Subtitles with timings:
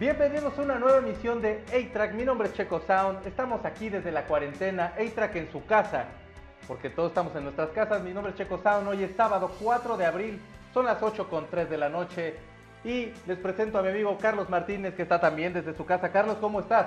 [0.00, 2.14] Bienvenidos a una nueva emisión de A-Track.
[2.14, 3.24] Mi nombre es Checo Sound.
[3.28, 4.92] Estamos aquí desde la cuarentena.
[4.98, 6.06] A-Track en su casa,
[6.66, 8.02] porque todos estamos en nuestras casas.
[8.02, 8.88] Mi nombre es Checo Sound.
[8.88, 10.40] Hoy es sábado 4 de abril.
[10.72, 12.34] Son las 8 con 3 de la noche.
[12.82, 16.10] Y les presento a mi amigo Carlos Martínez, que está también desde su casa.
[16.10, 16.86] Carlos, ¿cómo estás?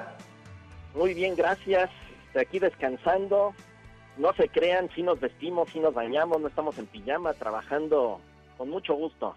[0.94, 1.90] Muy bien, gracias.
[2.26, 3.54] Estoy aquí descansando.
[4.18, 8.20] No se crean, si nos vestimos, si nos bañamos, no estamos en pijama, trabajando
[8.58, 9.34] con mucho gusto.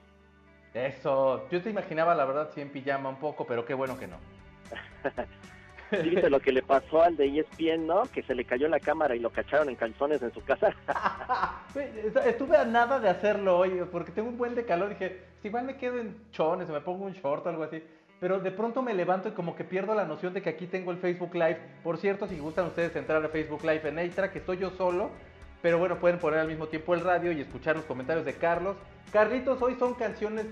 [0.74, 4.06] Eso, yo te imaginaba la verdad sí en pijama un poco, pero qué bueno que
[4.06, 4.16] no.
[5.91, 8.03] ¿Sí viste lo que le pasó al de ESPN, no?
[8.03, 10.72] Que se le cayó la cámara y lo cacharon en calzones en su casa.
[12.25, 14.91] Estuve a nada de hacerlo hoy, porque tengo un buen de calor.
[14.91, 17.83] Dije, si igual me quedo en chones o me pongo un short o algo así.
[18.20, 20.92] Pero de pronto me levanto y como que pierdo la noción de que aquí tengo
[20.92, 21.58] el Facebook Live.
[21.83, 25.11] Por cierto, si gustan ustedes entrar a Facebook Live en Eitra, que estoy yo solo.
[25.62, 28.77] Pero bueno, pueden poner al mismo tiempo el radio y escuchar los comentarios de Carlos.
[29.12, 30.47] Carlitos, hoy son canciones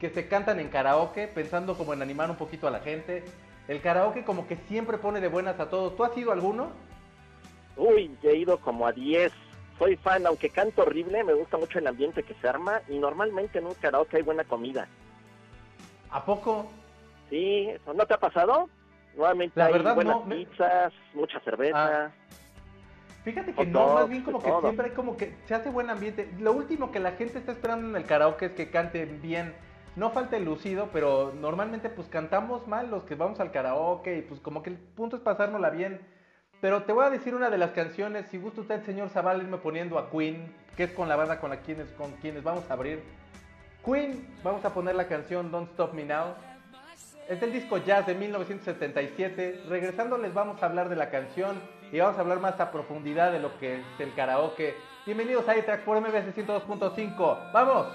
[0.00, 3.24] que se cantan en karaoke, pensando como en animar un poquito a la gente.
[3.68, 5.96] El karaoke como que siempre pone de buenas a todos.
[5.96, 6.70] ¿Tú has ido alguno?
[7.76, 9.32] Uy, he ido como a 10.
[9.78, 13.58] Soy fan, aunque canto horrible, me gusta mucho el ambiente que se arma y normalmente
[13.60, 14.88] en un karaoke hay buena comida.
[16.10, 16.68] ¿A poco?
[17.30, 18.68] Sí, ¿eso no te ha pasado?
[19.16, 22.06] Nuevamente La hay verdad, buenas no, me- pizzas, mucha cerveza.
[22.06, 22.10] Ah.
[23.24, 24.62] Fíjate que no, más bien como que todo.
[24.62, 26.30] siempre hay como que se hace buen ambiente.
[26.38, 29.54] Lo último que la gente está esperando en el karaoke es que canten bien.
[29.96, 34.22] No falta el lucido, pero normalmente pues cantamos mal los que vamos al karaoke y
[34.22, 36.00] pues como que el punto es pasárnosla bien.
[36.60, 39.58] Pero te voy a decir una de las canciones, si gusta usted, señor Zaval, irme
[39.58, 42.74] poniendo a Queen, que es con la banda con, la quienes, con quienes vamos a
[42.74, 43.02] abrir.
[43.84, 46.34] Queen, vamos a poner la canción Don't Stop Me Now.
[47.28, 49.62] Es del disco Jazz de 1977.
[49.68, 51.60] Regresando les vamos a hablar de la canción
[51.92, 54.76] y vamos a hablar más a profundidad de lo que es el karaoke.
[55.06, 57.52] Bienvenidos a iTrack por MBS 102.5.
[57.52, 57.86] ¡Vamos!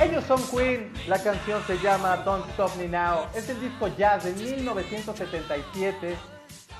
[0.00, 4.24] Ellos son Queen, la canción se llama Don't Stop Me Now, es el disco jazz
[4.24, 6.16] de 1977.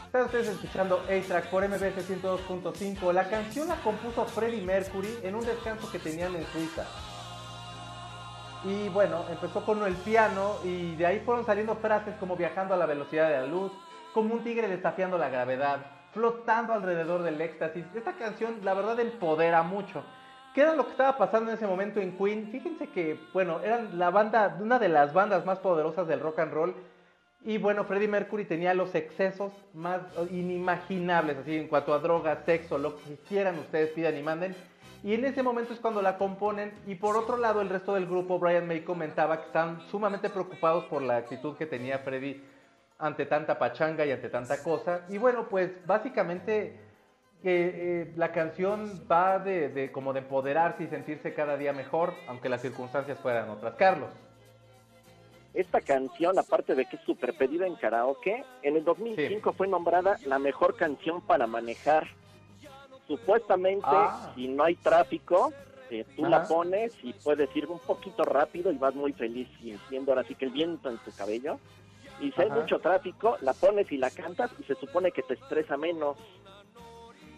[0.07, 3.13] Están ustedes escuchando A-Track por MBS 102.5.
[3.13, 6.85] La canción la compuso Freddie Mercury en un descanso que tenían en Suiza.
[8.65, 12.77] Y bueno, empezó con el piano y de ahí fueron saliendo frases como viajando a
[12.77, 13.73] la velocidad de la luz,
[14.15, 17.85] como un tigre desafiando la gravedad, flotando alrededor del éxtasis.
[17.95, 20.03] Esta canción la verdad empodera mucho.
[20.53, 22.51] ¿Qué era lo que estaba pasando en ese momento en Queen?
[22.51, 26.53] Fíjense que, bueno, eran la banda, una de las bandas más poderosas del rock and
[26.53, 26.75] roll.
[27.45, 30.01] Y bueno, Freddie Mercury tenía los excesos más
[30.33, 34.57] inimaginables, así en cuanto a drogas, sexo, lo que quieran ustedes pidan y manden.
[35.05, 36.73] Y en ese momento es cuando la componen.
[36.89, 40.83] Y por otro lado, el resto del grupo, Brian May comentaba que están sumamente preocupados
[40.87, 42.58] por la actitud que tenía Freddie
[42.99, 45.07] ante tanta pachanga y ante tanta cosa.
[45.09, 46.77] Y bueno, pues básicamente eh,
[47.45, 52.49] eh, la canción va de, de como de empoderarse y sentirse cada día mejor, aunque
[52.49, 53.75] las circunstancias fueran otras.
[53.75, 54.11] Carlos.
[55.55, 60.17] Esta canción, aparte de que es súper pedida en karaoke, en el 2005 fue nombrada
[60.27, 62.07] la mejor canción para manejar.
[63.07, 64.33] Supuestamente, Ah.
[64.35, 65.53] si no hay tráfico,
[65.91, 66.31] eh, tú Ajá.
[66.31, 70.35] la pones y puedes ir un poquito rápido y vas muy feliz sintiendo ahora sí
[70.35, 71.59] que el viento en tu cabello.
[72.21, 75.35] Y si hay mucho tráfico, la pones y la cantas y se supone que te
[75.35, 76.17] estresa menos.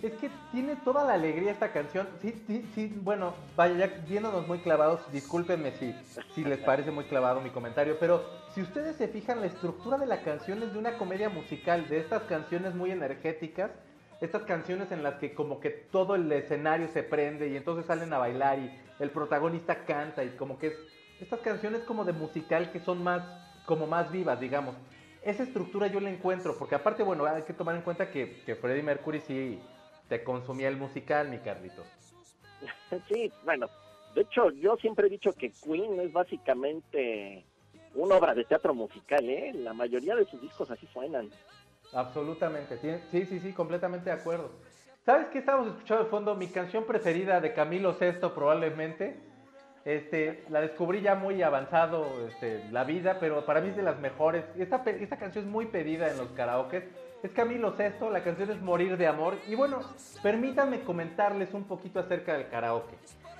[0.03, 2.09] Es que tiene toda la alegría esta canción.
[2.23, 5.95] Sí, sí, sí, bueno, vaya, ya viéndonos muy clavados, discúlpenme si,
[6.35, 8.25] si les parece muy clavado mi comentario, pero
[8.55, 11.99] si ustedes se fijan, la estructura de la canción es de una comedia musical, de
[11.99, 13.73] estas canciones muy energéticas,
[14.23, 18.13] estas canciones en las que como que todo el escenario se prende y entonces salen
[18.15, 20.75] a bailar y el protagonista canta y como que es
[21.21, 23.23] estas canciones como de musical que son más
[23.67, 24.77] como más vivas, digamos.
[25.23, 28.55] Esa estructura yo la encuentro, porque aparte, bueno, hay que tomar en cuenta que, que
[28.55, 29.59] Freddie Mercury sí
[30.09, 31.87] te consumía el musical, mi Carlitos.
[33.09, 33.69] Sí, bueno,
[34.15, 37.45] de hecho yo siempre he dicho que Queen es básicamente
[37.95, 39.53] una obra de teatro musical, ¿eh?
[39.55, 41.31] La mayoría de sus discos así suenan.
[41.93, 42.79] Absolutamente,
[43.11, 44.51] sí, sí, sí, completamente de acuerdo.
[45.05, 46.35] ¿Sabes qué estamos escuchando de fondo?
[46.35, 49.17] Mi canción preferida de Camilo Sesto probablemente.
[49.85, 53.99] Este, la descubrí ya muy avanzado este, la vida, pero para mí es de las
[53.99, 54.45] mejores.
[54.59, 56.85] Esta, esta canción es muy pedida en los karaokes.
[57.23, 59.35] Es Camilo Sesto, la canción es Morir de Amor.
[59.47, 59.81] Y bueno,
[60.23, 62.97] permítanme comentarles un poquito acerca del karaoke.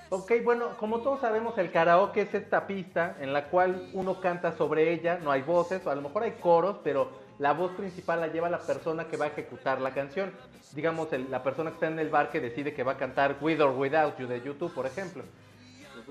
[0.09, 4.51] Ok, bueno, como todos sabemos, el karaoke es esta pista en la cual uno canta
[4.51, 7.09] sobre ella, no hay voces, o a lo mejor hay coros, pero
[7.39, 10.31] la voz principal la lleva la persona que va a ejecutar la canción.
[10.73, 13.61] Digamos, la persona que está en el bar que decide que va a cantar With
[13.61, 15.23] or Without You de YouTube, por ejemplo.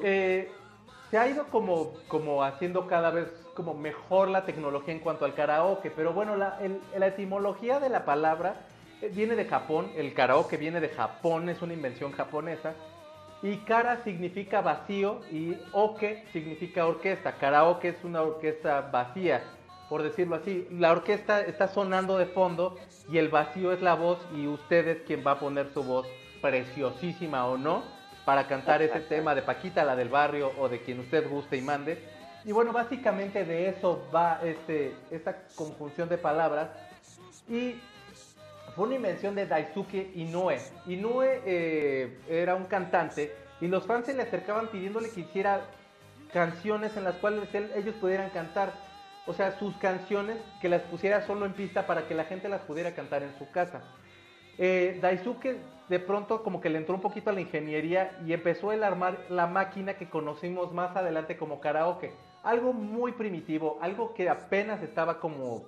[0.02, 0.50] Eh,
[1.10, 5.34] se ha ido como, como haciendo cada vez como mejor la tecnología en cuanto al
[5.34, 6.58] karaoke, pero bueno, la,
[6.96, 8.66] la etimología de la palabra
[9.02, 12.74] eh, viene de Japón, el karaoke viene de Japón, es una invención japonesa,
[13.42, 17.32] y kara significa vacío y oke significa orquesta.
[17.38, 19.42] Karaoke es una orquesta vacía,
[19.88, 20.68] por decirlo así.
[20.70, 22.76] La orquesta está sonando de fondo
[23.10, 26.06] y el vacío es la voz y usted es quien va a poner su voz
[26.42, 27.82] preciosísima o no
[28.24, 31.62] para cantar ese tema de Paquita, la del barrio o de quien usted guste y
[31.62, 32.02] mande.
[32.44, 36.68] Y bueno, básicamente de eso va este, esta conjunción de palabras.
[37.48, 37.80] Y
[38.74, 40.58] fue una invención de Daisuke Inoue.
[40.86, 45.60] Inoue eh, era un cantante y los fans se le acercaban pidiéndole que hiciera
[46.32, 48.72] canciones en las cuales él- ellos pudieran cantar.
[49.26, 52.62] O sea, sus canciones que las pusiera solo en pista para que la gente las
[52.62, 53.82] pudiera cantar en su casa.
[54.62, 55.56] Eh, Daisuke
[55.88, 59.24] de pronto como que le entró un poquito a la ingeniería y empezó a armar
[59.30, 62.12] la máquina que conocimos más adelante como karaoke.
[62.42, 65.64] Algo muy primitivo, algo que apenas estaba como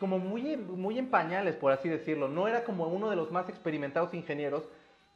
[0.00, 2.26] como muy, muy en pañales, por así decirlo.
[2.26, 4.68] No era como uno de los más experimentados ingenieros,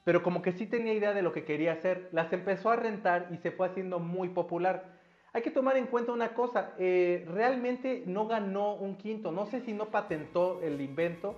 [0.05, 2.09] pero como que sí tenía idea de lo que quería hacer.
[2.13, 4.85] Las empezó a rentar y se fue haciendo muy popular.
[5.33, 9.61] Hay que tomar en cuenta una cosa, eh, realmente no ganó un quinto, no sé
[9.61, 11.37] si no patentó el invento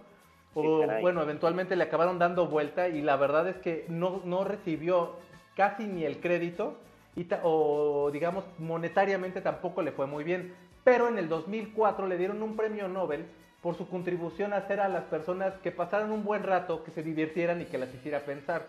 [0.54, 5.16] o bueno, eventualmente le acabaron dando vuelta y la verdad es que no, no recibió
[5.56, 6.76] casi ni el crédito
[7.16, 10.54] y ta- o digamos monetariamente tampoco le fue muy bien.
[10.84, 13.25] Pero en el 2004 le dieron un premio Nobel
[13.62, 17.02] por su contribución a hacer a las personas que pasaran un buen rato, que se
[17.02, 18.66] divirtieran y que las hiciera pensar.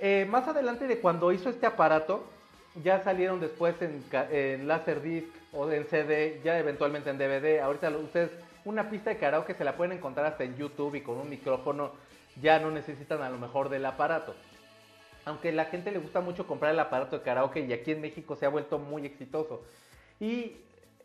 [0.00, 2.24] Eh, más adelante de cuando hizo este aparato,
[2.82, 7.60] ya salieron después en, en Laserdisc o en CD, ya eventualmente en DVD.
[7.60, 8.30] Ahorita ustedes,
[8.68, 11.92] una pista de karaoke se la pueden encontrar hasta en YouTube y con un micrófono,
[12.40, 14.34] ya no necesitan a lo mejor del aparato.
[15.24, 18.02] Aunque a la gente le gusta mucho comprar el aparato de karaoke y aquí en
[18.02, 19.62] México se ha vuelto muy exitoso.
[20.20, 20.56] Y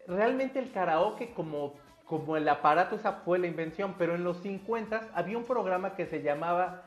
[0.08, 5.12] realmente el karaoke como, como el aparato, esa fue la invención, pero en los 50
[5.14, 6.84] había un programa que se llamaba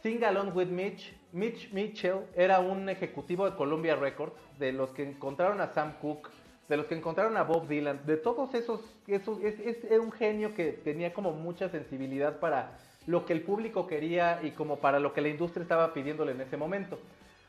[0.00, 1.12] Sing Along with Mitch.
[1.32, 6.30] Mitch Mitchell era un ejecutivo de Columbia Records, de los que encontraron a Sam Cooke,
[6.70, 10.12] de los que encontraron a Bob Dylan, de todos esos, esos es, es- era un
[10.12, 12.70] genio que tenía como mucha sensibilidad para
[13.06, 16.40] lo que el público quería y como para lo que la industria estaba pidiéndole en
[16.40, 16.98] ese momento.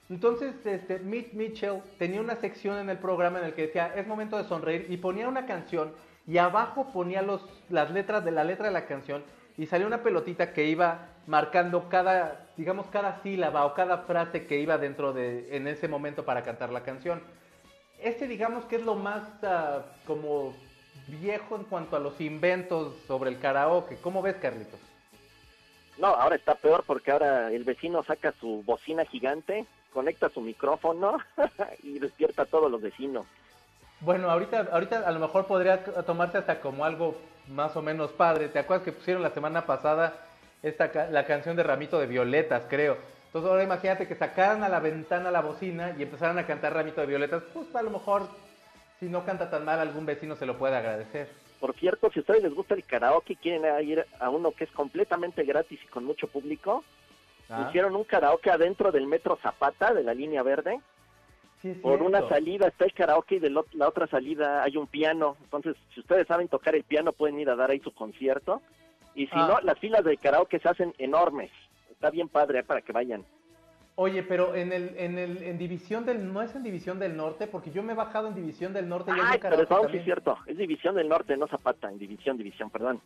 [0.09, 4.07] Entonces, este, Mitch Mitchell tenía una sección en el programa en el que decía, es
[4.07, 5.91] momento de sonreír, y ponía una canción,
[6.27, 9.23] y abajo ponía los, las letras de la letra de la canción,
[9.57, 14.59] y salía una pelotita que iba marcando cada, digamos, cada sílaba o cada frase que
[14.59, 17.21] iba dentro de, en ese momento para cantar la canción.
[18.01, 20.53] Este, digamos, que es lo más ah, como
[21.07, 23.97] viejo en cuanto a los inventos sobre el karaoke.
[23.97, 24.79] ¿Cómo ves, Carlitos?
[25.97, 31.17] No, ahora está peor porque ahora el vecino saca su bocina gigante, conecta su micrófono
[31.83, 33.25] y despierta a todos los vecinos.
[33.99, 37.15] Bueno, ahorita, ahorita a lo mejor podría tomarse hasta como algo
[37.49, 38.47] más o menos padre.
[38.47, 40.15] ¿Te acuerdas que pusieron la semana pasada
[40.63, 42.97] esta, la canción de Ramito de Violetas, creo?
[43.31, 46.99] Entonces ahora imagínate que sacaran a la ventana la bocina y empezaran a cantar Ramito
[46.99, 47.41] de Violetas.
[47.53, 48.27] Pues a lo mejor,
[48.99, 51.29] si no canta tan mal, algún vecino se lo puede agradecer.
[51.61, 54.65] Por cierto, si a ustedes les gusta el karaoke y quieren ir a uno que
[54.65, 56.83] es completamente gratis y con mucho público,
[57.53, 60.79] Ah, hicieron un karaoke adentro del metro Zapata de la línea verde.
[61.61, 65.35] sí Por una salida está el karaoke y de la otra salida hay un piano.
[65.43, 68.61] Entonces, si ustedes saben tocar el piano, pueden ir a dar ahí su concierto.
[69.15, 69.47] Y si Ah.
[69.49, 71.51] no, las filas de karaoke se hacen enormes.
[72.01, 73.23] Está bien padre eh, para que vayan.
[73.93, 77.45] Oye, pero en el, en el, en División del, no es en División del Norte,
[77.45, 80.35] porque yo me he bajado en División del Norte y Ay, perdón, sí es cierto.
[80.47, 83.01] Es División del Norte, no Zapata, en División, División, perdón.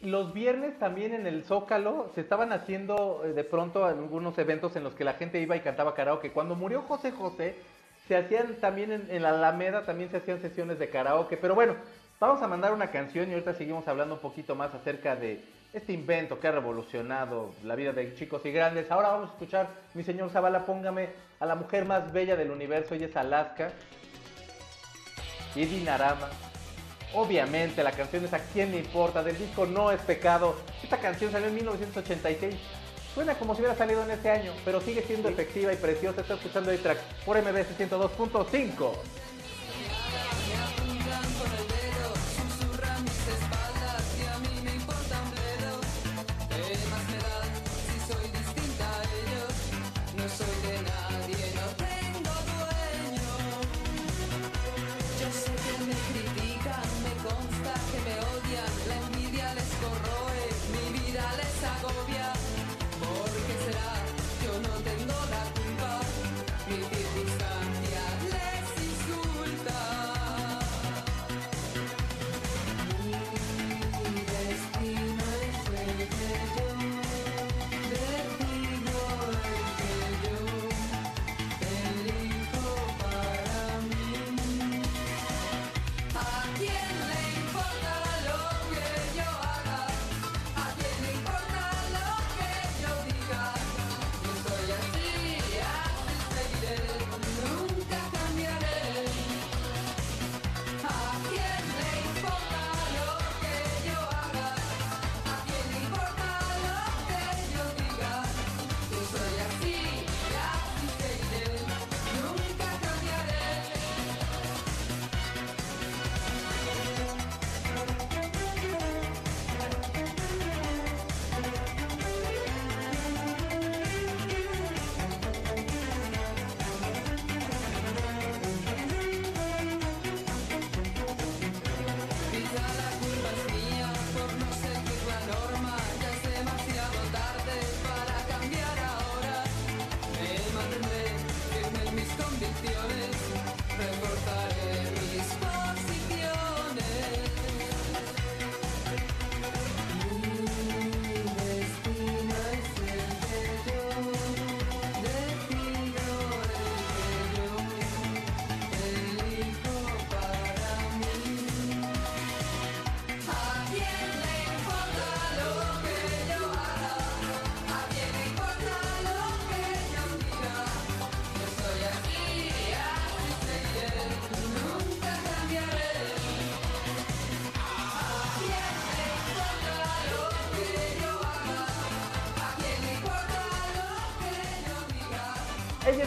[0.00, 4.84] Los viernes también en el Zócalo se estaban haciendo eh, de pronto algunos eventos en
[4.84, 6.32] los que la gente iba y cantaba karaoke.
[6.32, 7.56] Cuando murió José José,
[8.08, 11.36] se hacían también en, en la Alameda, también se hacían sesiones de karaoke.
[11.36, 11.74] Pero bueno,
[12.18, 15.92] vamos a mandar una canción y ahorita seguimos hablando un poquito más acerca de este
[15.92, 18.90] invento que ha revolucionado la vida de chicos y grandes.
[18.90, 21.10] Ahora vamos a escuchar, mi señor Zavala, póngame
[21.40, 23.72] a la mujer más bella del universo, ella es Alaska.
[25.54, 26.28] Y Dinarama.
[27.14, 30.56] Obviamente, la canción es A quién le importa, del disco No es pecado.
[30.82, 32.54] Esta canción salió en 1986.
[33.14, 36.22] Suena como si hubiera salido en este año, pero sigue siendo efectiva y preciosa.
[36.22, 38.92] Está escuchando el track por MBS 102.5.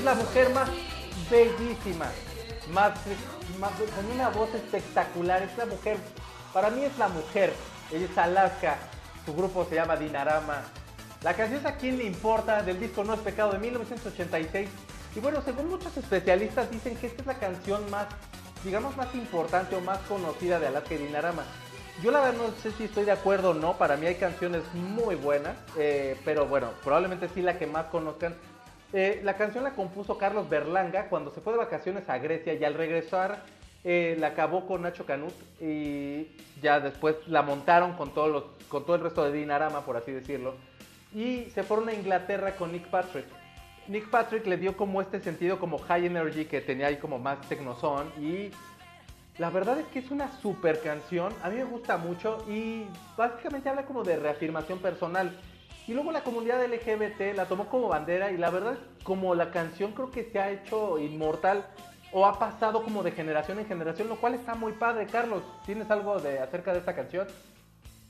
[0.05, 0.69] la mujer más
[1.31, 2.05] bellísima,
[2.71, 2.91] más,
[3.95, 5.41] con una voz espectacular.
[5.41, 5.97] Es la mujer,
[6.53, 7.51] para mí es la mujer.
[7.91, 8.77] Es Alaska,
[9.25, 10.61] su grupo se llama Dinarama.
[11.23, 14.69] La canción es A quién le importa del disco No es pecado de 1986.
[15.15, 18.05] Y bueno, según muchos especialistas dicen que esta es la canción más,
[18.63, 21.43] digamos, más importante o más conocida de Alaska y Dinarama.
[22.03, 24.61] Yo la verdad no sé si estoy de acuerdo o no, para mí hay canciones
[24.73, 28.35] muy buenas, eh, pero bueno, probablemente sí la que más conozcan.
[28.97, 32.63] Eh, la canción la compuso Carlos Berlanga cuando se fue de vacaciones a Grecia y
[32.63, 33.43] al regresar
[33.83, 36.29] eh, la acabó con Nacho Canut y
[36.61, 40.55] ya después la montaron con, con todo el resto de Dinarama, por así decirlo,
[41.13, 43.25] y se fueron a Inglaterra con Nick Patrick.
[43.89, 47.41] Nick Patrick le dio como este sentido como high energy que tenía ahí como más
[47.49, 48.51] tecnozón y
[49.37, 52.85] la verdad es que es una super canción, a mí me gusta mucho y
[53.17, 55.37] básicamente habla como de reafirmación personal.
[55.87, 59.91] Y luego la comunidad LGBT la tomó como bandera y la verdad como la canción
[59.91, 61.65] creo que se ha hecho inmortal
[62.11, 65.05] o ha pasado como de generación en generación, lo cual está muy padre.
[65.05, 67.27] Carlos, ¿tienes algo de acerca de esta canción?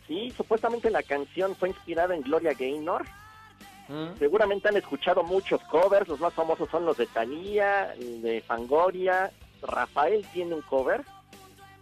[0.08, 3.04] Sí, supuestamente la canción fue inspirada en Gloria Gaynor.
[3.88, 4.18] Mm.
[4.20, 10.26] Seguramente han escuchado muchos covers, los más famosos son los de Thalía, de Fangoria, Rafael
[10.34, 11.04] tiene un cover.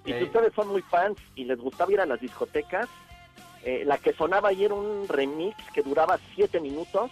[0.06, 2.90] Y si ustedes son muy fans y les gustaba ir a las discotecas,
[3.64, 7.12] eh, la que sonaba ahí era un remix que duraba siete minutos.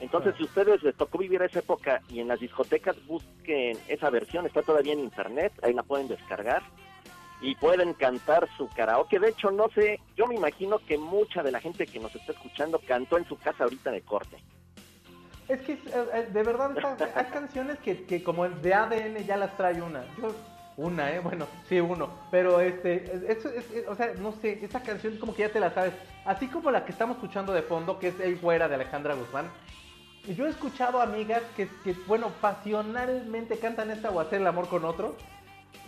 [0.00, 0.36] Entonces, Ah.
[0.38, 4.62] si ustedes les tocó vivir esa época y en las discotecas busquen esa versión, está
[4.62, 6.62] todavía en internet, ahí la pueden descargar
[7.40, 9.18] y pueden cantar su karaoke.
[9.18, 12.32] De hecho, no sé, yo me imagino que mucha de la gente que nos está
[12.32, 14.36] escuchando cantó en su casa ahorita de corte.
[15.48, 15.78] Es que eh,
[16.14, 16.72] eh, de verdad
[17.16, 20.04] hay canciones que, que como de ADN ya las trae una.
[20.20, 20.32] Yo
[20.76, 24.80] una, eh, bueno, sí uno, pero este eso es, es- o sea, no sé, esta
[24.82, 25.92] canción como que ya te la sabes,
[26.24, 29.50] así como la que estamos escuchando de fondo que es El Güera de Alejandra Guzmán.
[30.36, 34.84] Yo he escuchado amigas que, que, bueno, pasionalmente cantan esta o hacer el amor con
[34.84, 35.16] otro.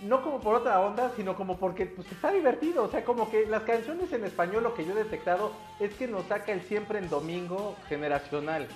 [0.03, 2.83] No como por otra onda, sino como porque pues, está divertido.
[2.83, 6.09] O sea, como que las canciones en español lo que yo he detectado es que
[6.09, 8.67] nos saca el siempre en domingo generacional.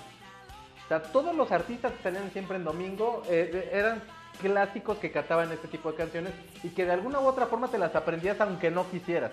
[0.85, 4.01] O sea, todos los artistas que salían siempre en domingo eh, eran
[4.41, 7.77] clásicos que cantaban este tipo de canciones y que de alguna u otra forma te
[7.77, 9.31] las aprendías aunque no quisieras.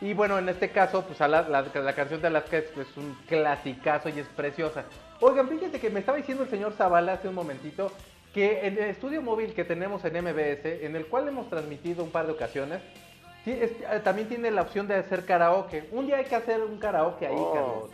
[0.00, 2.88] Y bueno, en este caso, pues a la, la- la canción de Alaska es pues,
[2.96, 4.84] un clasicazo y es preciosa.
[5.20, 7.92] Oigan, fíjense que me estaba diciendo el señor Zavala hace un momentito
[8.34, 12.10] que en el estudio móvil que tenemos en MBS, en el cual hemos transmitido un
[12.10, 12.80] par de ocasiones,
[13.44, 15.88] sí, es- eh, también tiene la opción de hacer karaoke.
[15.92, 17.90] Un día hay que hacer un karaoke ahí, Oh, Carlos.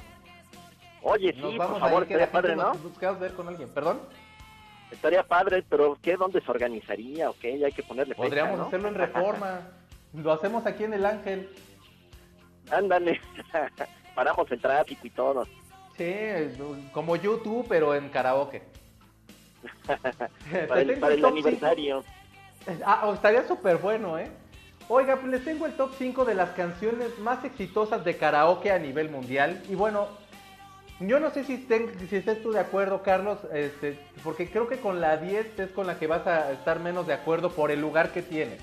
[1.03, 2.75] Oye, Nos sí, vamos por favor, ahí, que la estaría gente padre, ¿no?
[2.75, 3.69] nos buscamos ver con alguien.
[3.69, 4.01] ¿Perdón?
[4.91, 6.17] Estaría padre, pero ¿qué?
[6.17, 7.31] ¿Dónde se organizaría?
[7.31, 7.59] ¿O qué?
[7.59, 8.67] Ya hay que ponerle fecha, Podríamos ¿no?
[8.67, 9.61] hacerlo en reforma.
[10.15, 11.49] Lo hacemos aquí en el Ángel.
[12.71, 13.21] Ándale,
[14.15, 15.47] paramos el tráfico y todo.
[15.97, 16.07] Sí,
[16.93, 18.63] como YouTube, pero en karaoke.
[20.69, 21.49] Para el, tengo para el top cinco.
[21.49, 22.05] aniversario.
[22.85, 24.31] Ah, oh, estaría súper bueno, ¿eh?
[24.89, 28.79] Oiga, pues les tengo el top 5 de las canciones más exitosas de karaoke a
[28.79, 29.63] nivel mundial.
[29.69, 30.09] Y bueno,
[31.01, 34.79] yo no sé si, estén, si estés tú de acuerdo, Carlos, este, porque creo que
[34.79, 37.81] con la 10 es con la que vas a estar menos de acuerdo por el
[37.81, 38.59] lugar que tiene.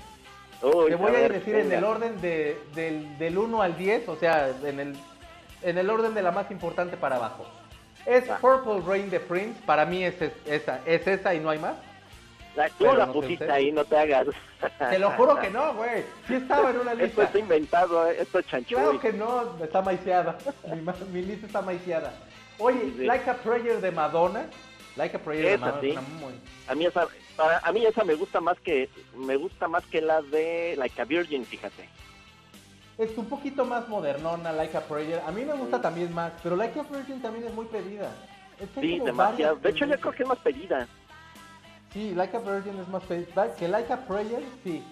[0.62, 4.08] Uy, Te voy a, ver, decir en el orden de, del, del 1 al 10,
[4.08, 4.96] o sea, en el,
[5.62, 7.46] en el orden de la más importante para abajo.
[8.04, 8.38] Es Va.
[8.38, 11.74] Purple Rain de Prince, para mí es, es- esa, es esa y no hay más.
[12.56, 14.26] La, tú Pero la no pusiste ahí, no te hagas.
[14.78, 16.04] Te lo juro que no, güey.
[16.26, 17.22] Sí estaba en una Esto lista.
[17.24, 18.16] está inventado, ¿eh?
[18.20, 18.76] esto es chanchuy.
[18.76, 20.38] Claro que no, está maiciada.
[21.12, 22.12] Mi, lista está maiciada.
[22.58, 23.04] Oye, Sí.
[23.04, 24.46] Like a Prayer de Madonna.
[24.96, 25.80] Like a Prayer de Esa Madonna.
[25.82, 25.90] sí.
[25.92, 26.32] una muy-
[26.68, 30.00] A mí esa, para, a mí esa me gusta más que me gusta más que
[30.00, 31.86] la de Like a Virgin, fíjate.
[32.96, 35.20] Es un poquito más modernona, Like a Prayer.
[35.26, 35.82] A mí me gusta Sí.
[35.82, 38.10] también más, pero Like a Virgin también es muy pedida.
[38.58, 39.56] Es que hay Sí, demasiado.
[39.56, 40.88] De hecho, yo creo que es más pedida.
[41.96, 43.02] Sí, Like a Virgin es más.
[43.56, 44.84] Que Like a Prayer, sí.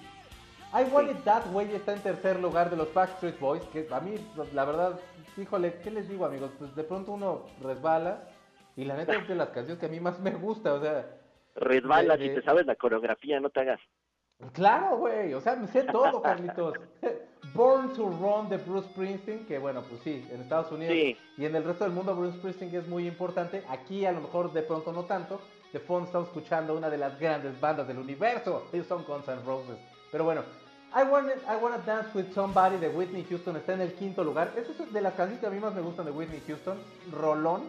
[0.72, 1.10] I Want.
[1.10, 4.14] It That Way está en tercer lugar de los Backstreet Boys, que a mí,
[4.54, 4.98] la verdad,
[5.36, 6.50] híjole, ¿qué les digo, amigos?
[6.58, 8.22] Pues de pronto uno resbala
[8.74, 11.04] y la neta es de las canciones que a mí más me gusta, o sea...
[11.56, 13.80] Resbalas De- y de- te sabes la coreografía, no te hagas.
[14.54, 16.74] Claro, güey, o sea, me sé todo, Carlitos.
[17.52, 21.16] Born to Run de Bruce Springsteen, que bueno, pues sí, en Estados Unidos Sí.
[21.36, 23.62] y en el resto del mundo Bruce Springsteen es muy importante.
[23.68, 25.40] Aquí a lo mejor de pronto no tanto.
[25.74, 28.68] De fondo estamos escuchando una de las grandes bandas del universo.
[28.72, 29.76] Ellos son Guns N' Roses.
[30.12, 30.42] Pero bueno,
[30.94, 34.52] I Wanna, I Wanna Dance With Somebody de Whitney Houston está en el quinto lugar.
[34.56, 36.78] Esa es de las canciones que a mí más me gustan de Whitney Houston.
[37.10, 37.64] Rolón.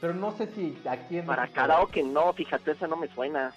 [0.00, 3.52] Pero no sé si aquí en Para karaoke no, fíjate, esa no me suena.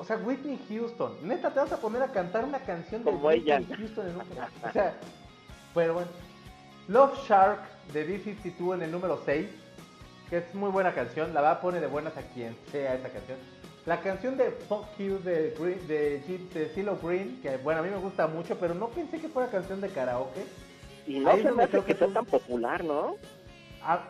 [0.00, 1.12] o sea, Whitney Houston.
[1.22, 3.76] Neta, te vas a poner a cantar una canción de Como Whitney ella.
[3.76, 4.22] Houston en un...
[4.22, 4.94] O sea,
[5.72, 6.08] pero bueno.
[6.88, 7.60] Love Shark
[7.92, 9.46] de B-52 en el número 6.
[10.30, 11.34] Que es muy buena canción.
[11.34, 13.38] La va a poner de buenas a quien sea esa canción.
[13.86, 16.18] La canción de Fuck You de, Green, de,
[16.54, 17.40] de CeeLo Green.
[17.42, 18.56] Que bueno, a mí me gusta mucho.
[18.58, 20.44] Pero no pensé que fuera canción de karaoke.
[21.06, 23.16] Y no Ahí es se me hace creo que que sea tú- tan popular, ¿no?
[23.82, 24.00] Ah,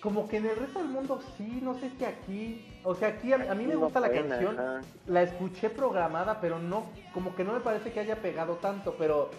[0.00, 3.34] como que en el resto del mundo sí, no sé si aquí, o sea, aquí
[3.34, 4.80] a, a mí me No gusta la canción, ajá.
[5.06, 9.30] la escuché programada, pero no, como que no me parece que haya pegado tanto, pero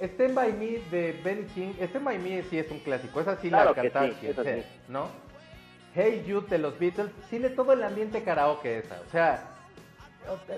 [0.00, 3.48] Stand By Me de Benny King, Stand By Me sí es un clásico, esa sí
[3.48, 4.62] Claro la cantaba sí, sí.
[4.88, 5.08] ¿no?
[5.94, 9.42] Hey Jude de los Beatles, tiene todo el ambiente karaoke esa, o sea,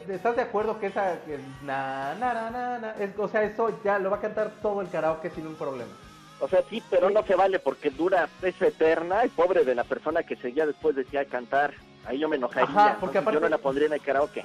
[0.08, 1.18] ¿estás de acuerdo que esa,
[1.64, 4.90] na, na, na, na, es- o sea, eso ya lo va a cantar todo el
[4.90, 5.92] karaoke sin un problema?
[6.40, 9.84] O sea, sí, pero no se vale porque dura, es eterna y pobre de la
[9.84, 11.74] persona que seguía después decía cantar.
[12.06, 12.64] Ahí yo me enojaría.
[12.66, 14.42] Ajá, porque Entonces, yo aparte- no la pondría en el karaoke.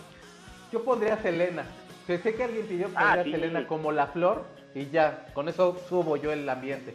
[0.73, 1.65] Yo pondría a Selena.
[2.07, 3.31] Pensé que alguien pidió que Ah, a sí.
[3.31, 6.93] Selena como la flor y ya, con eso subo yo el ambiente.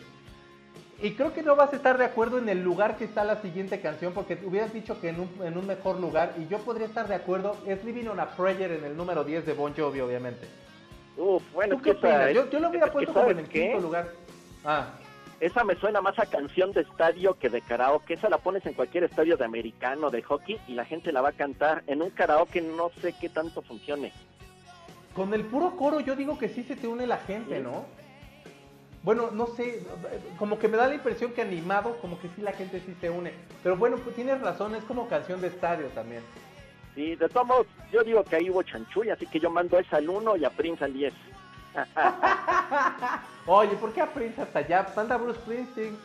[1.02, 3.40] Y creo que no vas a estar de acuerdo en el lugar que está la
[3.40, 6.58] siguiente canción, porque te hubieras dicho que en un, en un mejor lugar, y yo
[6.58, 9.72] podría estar de acuerdo, es Living on a Prayer en el número 10 de Bon
[9.74, 10.46] Jovi, obviamente.
[11.16, 12.34] Uf, bueno, ¿Tú qué opinas?
[12.34, 13.62] Yo, yo lo hubiera puesto como en ¿sabes el qué?
[13.62, 14.10] quinto lugar.
[14.64, 14.90] Ah,
[15.40, 18.14] Esa me suena más a canción de estadio que de karaoke.
[18.14, 21.30] Esa la pones en cualquier estadio de americano, de hockey, y la gente la va
[21.30, 21.82] a cantar.
[21.86, 24.12] En un karaoke no sé qué tanto funcione.
[25.20, 27.60] Con el puro coro yo digo que sí se te une la gente.
[27.60, 27.84] ¿no?
[29.02, 29.84] Bueno, no sé,
[30.38, 33.10] como que me da la impresión que animado, como que sí la gente sí se
[33.10, 33.30] une.
[33.62, 36.22] Pero bueno, pues tienes razón, es como canción de estadio también.
[36.94, 39.98] Sí, de todos modos, yo digo que ahí hubo chanchuy, así que yo mando esa
[39.98, 41.12] al 1 y a Prince al 10.
[43.46, 44.90] Oye, ¿por qué a Prince hasta allá?
[44.96, 45.98] Manda a Bruce Springsteen.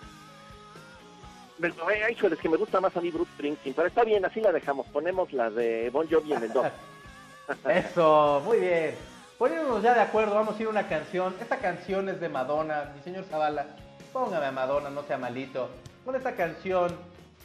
[1.62, 4.42] Pero, eh, es que me gusta más a mí Bruce Springsteen, pero está bien, así
[4.42, 4.86] la dejamos.
[4.88, 6.66] Ponemos la de Bon Jovi en el 2.
[7.68, 8.96] Eso, muy bien.
[9.38, 11.36] Poniéndonos ya de acuerdo, vamos a ir a una canción.
[11.42, 12.92] Esta canción es de Madonna.
[12.96, 13.66] Mi señor Zavala,
[14.14, 15.70] póngame a Madonna, no sea malito.
[16.06, 16.96] Con esta canción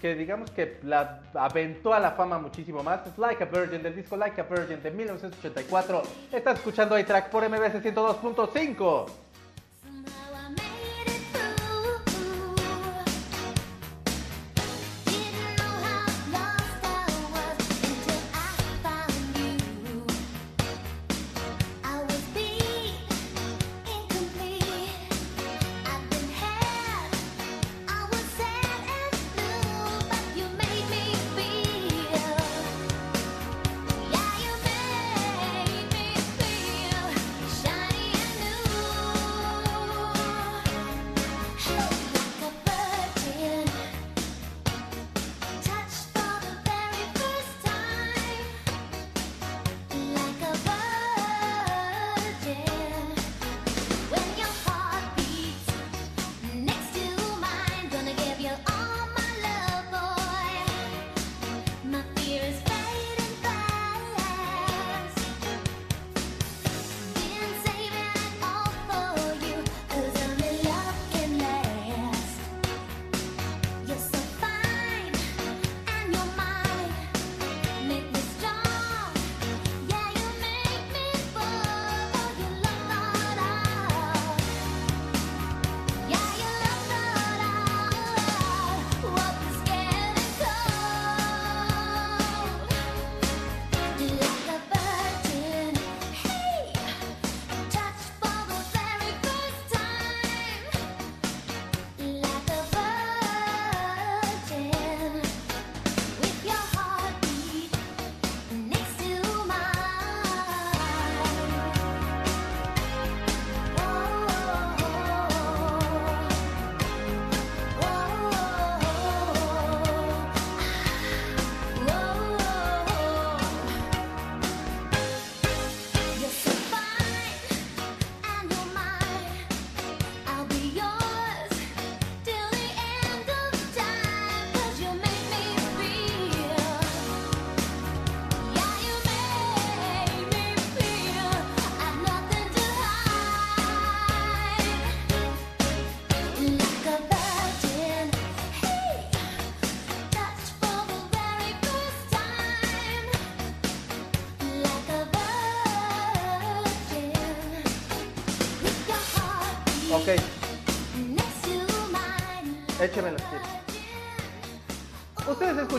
[0.01, 3.07] que digamos que la aventó a la fama muchísimo más.
[3.07, 6.03] Es Like a Virgin, del disco Like a Virgin de 1984.
[6.33, 9.07] Estás escuchando iTrack por MBS 102.5.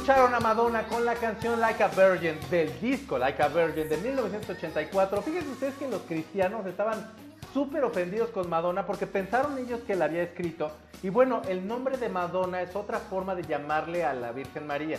[0.02, 3.98] escucharon a Madonna con la canción Like a Virgin del disco Like a Virgin de
[3.98, 5.22] 1984.
[5.22, 7.08] Fíjense ustedes que los cristianos estaban
[7.54, 10.72] súper ofendidos con Madonna porque pensaron ellos que la había escrito.
[11.04, 14.98] Y bueno, el nombre de Madonna es otra forma de llamarle a la Virgen María.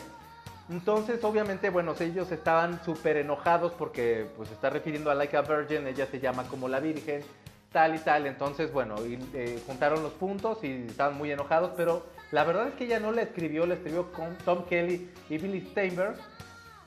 [0.71, 5.85] Entonces, obviamente, bueno, ellos estaban súper enojados porque pues está refiriendo a Like a Virgin,
[5.89, 7.25] ella se llama como la Virgen.
[7.73, 8.29] tal y tal.
[8.29, 8.95] Entonces, bueno,
[9.35, 13.13] eh, juntaron los puntos y estaban muy enojados, pero la verdad es que ella no
[13.13, 16.17] la escribió, la escribió con Tom Kelly y Billy Steinberg.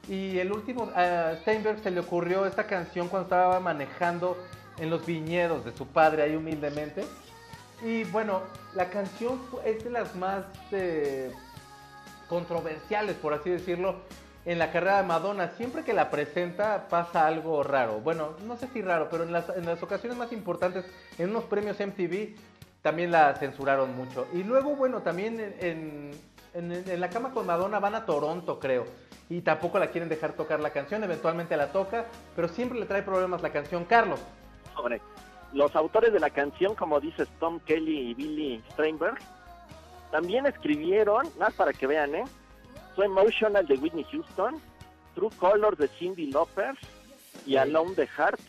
[0.08, 4.38] Y el último, a Steinberg se le ocurrió esta canción cuando estaba manejando
[4.80, 7.06] en los viñedos de su padre ahí humildemente.
[7.84, 8.42] Y bueno,
[8.74, 11.32] la canción es de las más eh,
[12.28, 13.98] controversiales, por así decirlo,
[14.46, 15.52] en la carrera de Madonna.
[15.58, 18.00] Siempre que la presenta pasa algo raro.
[18.00, 20.86] Bueno, no sé si raro, pero en las, en las ocasiones más importantes,
[21.20, 22.36] en unos premios MTV,
[22.86, 24.28] también la censuraron mucho.
[24.32, 26.12] Y luego, bueno, también en,
[26.54, 28.86] en- en- en la cama con Madonna van a Toronto, creo.
[29.28, 33.02] Y tampoco la quieren dejar tocar la canción, eventualmente la toca, pero siempre le trae
[33.02, 34.20] problemas la canción Carlos.
[35.52, 39.18] Los autores de la canción, como dices Tom Kelly y Billy Steinberg,
[40.12, 42.24] también escribieron, más para que vean, ¿eh?
[42.96, 44.62] So Emotional de Whitney Houston,
[45.16, 46.76] True Colors de Cindy Lauper
[47.48, 48.40] y Alone the Heart.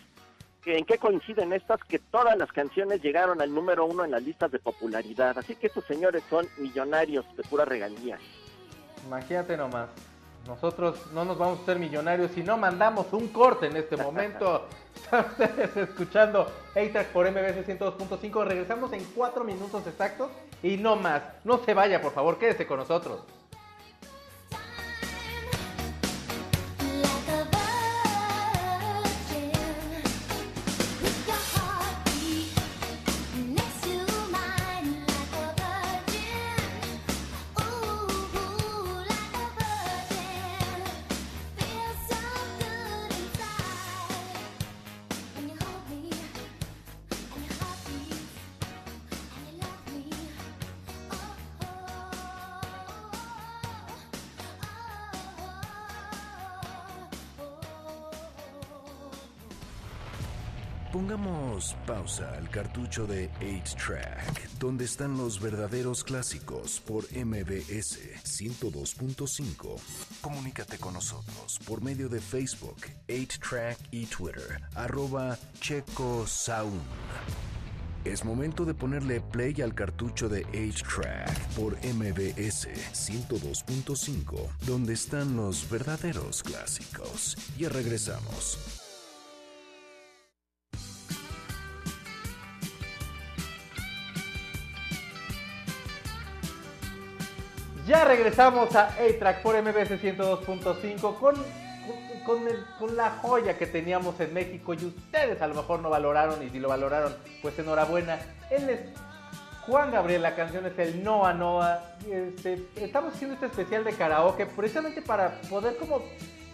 [0.67, 1.79] Que, ¿En qué coinciden estas?
[1.85, 5.39] Que todas las canciones llegaron al número uno en las listas de popularidad.
[5.39, 8.19] Así que estos señores son millonarios de pura regalía.
[9.07, 9.91] Imagínate nomás.
[10.45, 14.67] Nosotros no nos vamos a hacer millonarios si no mandamos un corte en este momento.
[14.97, 18.45] Están ustedes escuchando A-Track por MBS 102.5.
[18.45, 20.33] Regresamos en cuatro minutos exactos
[20.65, 21.23] y no más.
[21.45, 23.23] No se vaya, por favor, quédese con nosotros.
[60.97, 69.79] Pongamos pausa al cartucho de 8-Track, donde están los verdaderos clásicos por MBS 102.5.
[70.23, 72.79] Comunícate con nosotros por medio de Facebook,
[73.09, 76.81] 8-Track y Twitter, arroba Checo Sound.
[78.07, 85.69] Es momento de ponerle play al cartucho de 8-Track por MBS 102.5, donde están los
[85.69, 87.37] verdaderos clásicos.
[87.59, 88.86] Ya regresamos.
[97.87, 101.35] Ya regresamos a A-Track por MBS 102.5 con,
[102.25, 105.91] con, el- con la joya que teníamos en México y ustedes a lo mejor no
[105.91, 108.19] valoraron y si lo valoraron, pues enhorabuena.
[108.51, 108.81] Él es
[109.67, 111.81] Juan Gabriel, la canción es el Noa Noa.
[112.11, 116.01] Este, estamos haciendo este especial de karaoke precisamente para poder como,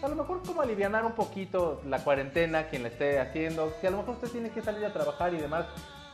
[0.03, 3.73] a lo mejor como alivianar un poquito la cuarentena, quien la esté haciendo.
[3.81, 5.65] Si a lo mejor usted tiene que salir a trabajar y demás,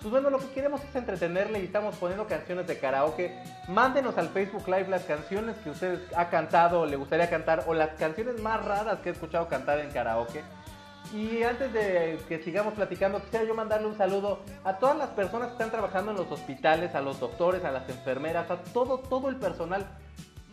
[0.01, 3.37] pues bueno, lo que queremos es entretenerle y estamos poniendo canciones de karaoke.
[3.67, 7.73] Mándenos al Facebook Live las canciones que usted ha cantado o le gustaría cantar o
[7.73, 10.41] las canciones más raras que he escuchado cantar en karaoke.
[11.13, 15.47] Y antes de que sigamos platicando, quisiera yo mandarle un saludo a todas las personas
[15.47, 19.27] que están trabajando en los hospitales, a los doctores, a las enfermeras, a todo, todo
[19.27, 19.85] el personal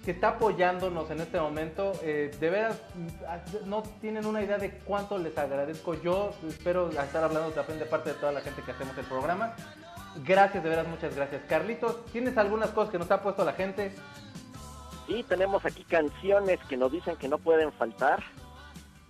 [0.06, 1.92] que está apoyándonos en este momento.
[2.00, 2.80] Eh, de veras,
[3.64, 5.94] no tienen una idea de cuánto les agradezco.
[5.94, 9.56] Yo espero estar hablando también de parte de toda la gente que hacemos el programa.
[10.24, 11.42] Gracias, de veras, muchas gracias.
[11.48, 13.92] Carlitos, ¿tienes algunas cosas que nos ha puesto la gente?
[15.08, 18.22] Y tenemos aquí canciones que nos dicen que no pueden faltar.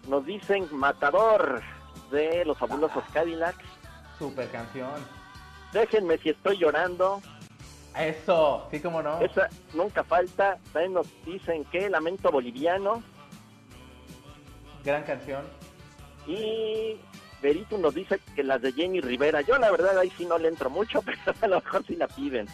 [0.08, 1.60] Nos dicen Matador
[2.10, 3.66] de los fabulosos Cadillacs.
[4.18, 4.94] Super canción.
[5.74, 7.20] Déjenme si estoy llorando.
[7.98, 9.20] Eso, sí, como no.
[9.20, 10.58] Esa nunca falta.
[10.72, 13.02] También nos dicen que Lamento Boliviano.
[14.84, 15.44] Gran canción.
[16.26, 16.96] Y
[17.40, 19.40] Verito nos dice que las de Jenny Rivera.
[19.40, 22.08] Yo la verdad ahí sí no le entro mucho, pero a lo mejor sí la
[22.08, 22.46] piden.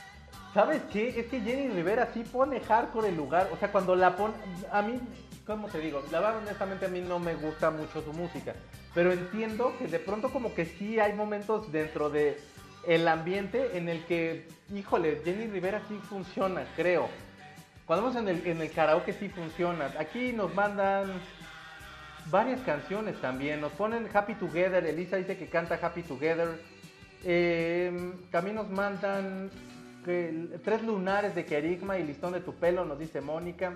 [0.54, 1.08] ¿Sabes qué?
[1.18, 3.48] Es que Jenny Rivera sí pone hardcore el lugar.
[3.52, 4.34] O sea, cuando la pone.
[4.70, 5.00] A mí,
[5.46, 6.02] ¿cómo te digo?
[6.12, 8.54] La verdad, honestamente, a mí no me gusta mucho su música.
[8.94, 12.38] Pero entiendo que de pronto, como que sí hay momentos dentro de
[12.86, 17.08] el ambiente en el que, híjole, Jenny Rivera sí funciona, creo.
[17.86, 19.90] Cuando vamos en el, en el karaoke sí funciona.
[19.98, 21.12] Aquí nos mandan
[22.26, 23.60] varias canciones también.
[23.60, 24.84] Nos ponen Happy Together.
[24.86, 26.48] Elisa dice que canta Happy Together.
[27.24, 29.50] Eh, también nos mandan
[30.04, 33.74] que Tres Lunares de Kerigma y Listón de tu pelo, nos dice Mónica.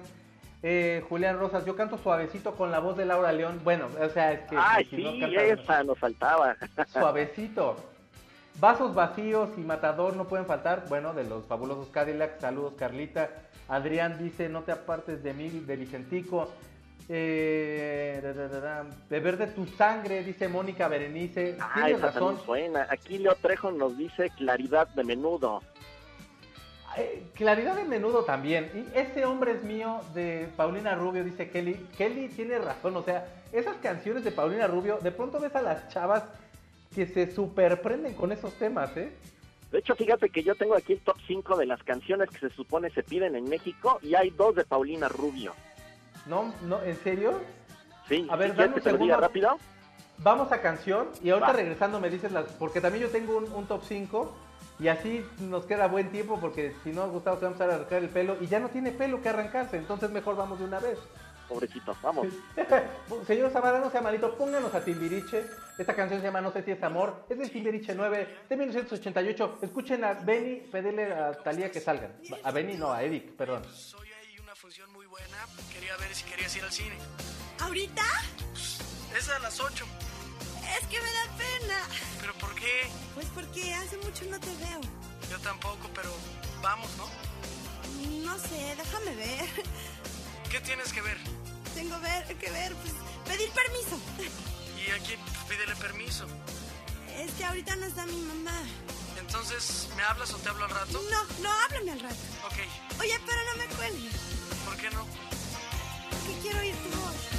[0.62, 3.60] Eh, Julián Rosas, yo canto suavecito con la voz de Laura León.
[3.62, 4.56] Bueno, o sea, es que.
[5.02, 6.56] No sí, canta- esa nos faltaba.
[6.92, 7.76] Suavecito.
[8.58, 10.84] Vasos vacíos y matador no pueden faltar.
[10.88, 12.40] Bueno, de los fabulosos Cadillacs.
[12.40, 13.28] Saludos, Carlita.
[13.68, 16.50] Adrián dice: No te apartes de mí, de Vicentico.
[17.08, 21.56] Eh, da, da, da, da, beber de tu sangre, dice Mónica Berenice.
[21.60, 22.38] Ah, Tienes esa razón.
[22.88, 25.62] Aquí Leo Trejo nos dice claridad de menudo.
[26.96, 28.70] Eh, claridad de menudo también.
[28.74, 31.74] Y ese hombre es mío de Paulina Rubio, dice Kelly.
[31.96, 35.88] Kelly tiene razón, o sea, esas canciones de Paulina Rubio, de pronto ves a las
[35.88, 36.24] chavas
[36.96, 39.12] que se superprenden con esos temas, ¿eh?
[39.70, 42.48] De hecho, fíjate que yo tengo aquí el top 5 de las canciones que se
[42.48, 45.52] supone se piden en México y hay dos de Paulina Rubio.
[46.24, 47.38] No, no, ¿en serio?
[48.08, 49.20] Sí, A ver, ¿sí dame un segundo.
[49.20, 49.58] rápido?
[50.18, 51.52] Vamos a canción y ahorita Va.
[51.52, 52.46] regresando me dices las.
[52.52, 54.34] Porque también yo tengo un, un top 5
[54.78, 58.08] y así nos queda buen tiempo porque si no, Gustavo, te vamos a arrancar el
[58.08, 60.98] pelo y ya no tiene pelo que arrancarse, entonces mejor vamos de una vez.
[61.48, 62.26] Pobrecito, vamos.
[63.26, 65.46] Señor Zamara, no sea malito, pónganos a Timbiriche.
[65.78, 67.24] Esta canción se llama No sé si es amor.
[67.28, 69.58] Es del Timbiriche 9 de 1988.
[69.62, 72.16] Escuchen a Benny pedirle a Talía que salgan.
[72.42, 73.62] A Benny, no, a Eric, perdón.
[73.98, 75.36] Hoy hay una función muy buena.
[75.72, 76.96] Quería ver si querías ir al cine.
[77.60, 78.02] ¿Ahorita?
[79.16, 79.84] Es a las 8.
[80.78, 81.78] Es que me da pena.
[82.20, 82.88] ¿Pero por qué?
[83.14, 84.80] Pues porque hace mucho no te veo.
[85.30, 86.10] Yo tampoco, pero
[86.62, 87.04] vamos, ¿no?
[88.24, 89.48] No sé, déjame ver.
[90.50, 91.16] ¿Qué tienes que ver?
[91.76, 92.94] Tengo ver, que ver, pues
[93.26, 94.00] pedir permiso.
[94.78, 95.14] Y aquí
[95.46, 96.24] pídele permiso.
[97.18, 98.62] Es que ahorita no está mi mamá.
[99.20, 101.02] Entonces, ¿me hablas o te hablo al rato?
[101.10, 102.16] No, no, háblame al rato.
[102.46, 104.14] Ok, Oye, pero no me cuelgues.
[104.64, 105.04] ¿por qué no?
[106.26, 107.35] Que quiero oír tu voz.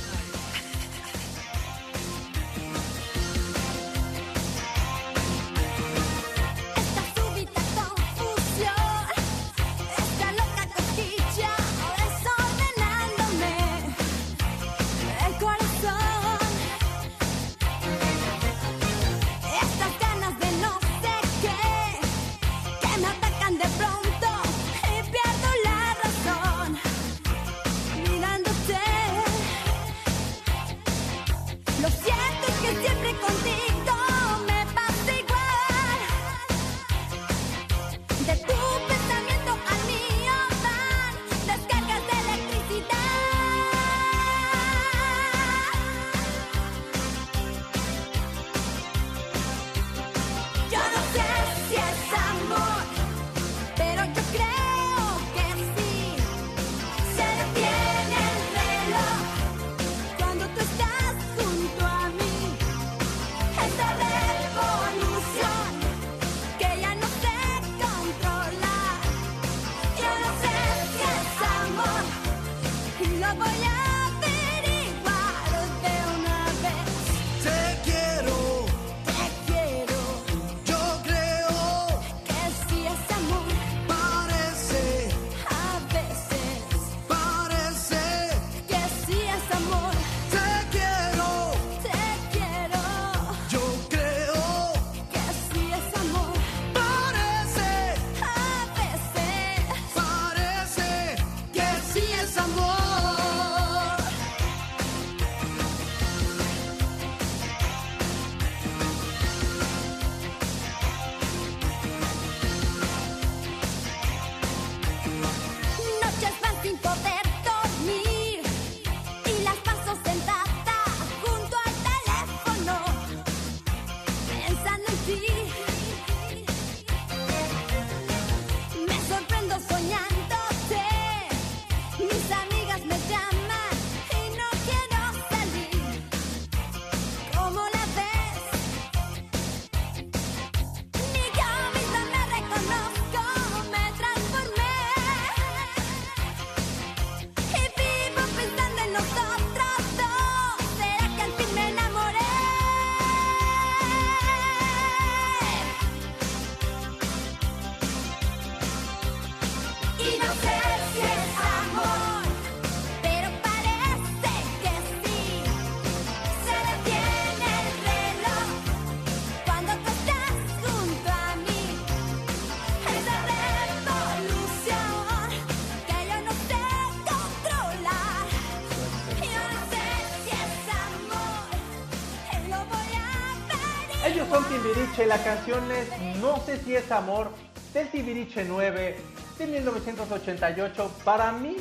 [185.07, 185.89] La canción es
[186.21, 187.29] No sé si es amor
[187.73, 188.95] del Timbiriche 9
[189.37, 190.91] de 1988.
[191.05, 191.55] Para mí,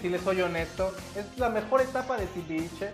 [0.00, 2.90] si les soy honesto, es la mejor etapa de Timbiriche.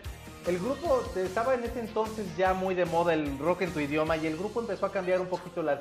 [0.46, 4.16] El grupo estaba en ese entonces ya muy de moda el rock en tu idioma
[4.16, 5.78] y el grupo empezó a cambiar un poquito las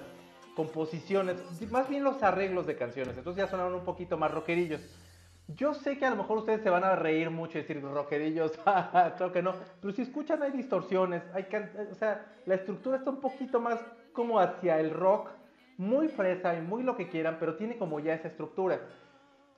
[0.55, 1.38] composiciones,
[1.72, 4.82] más bien los arreglos de canciones, entonces ya sonaron un poquito más rockerillos.
[5.47, 8.51] Yo sé que a lo mejor ustedes se van a reír mucho y decir rockerillos,
[8.64, 13.09] claro que no, pero si escuchan hay distorsiones, hay can- o sea, la estructura está
[13.09, 13.80] un poquito más
[14.14, 15.30] como hacia el rock,
[15.78, 18.80] muy fresa y muy lo que quieran, pero tiene como ya esa estructura.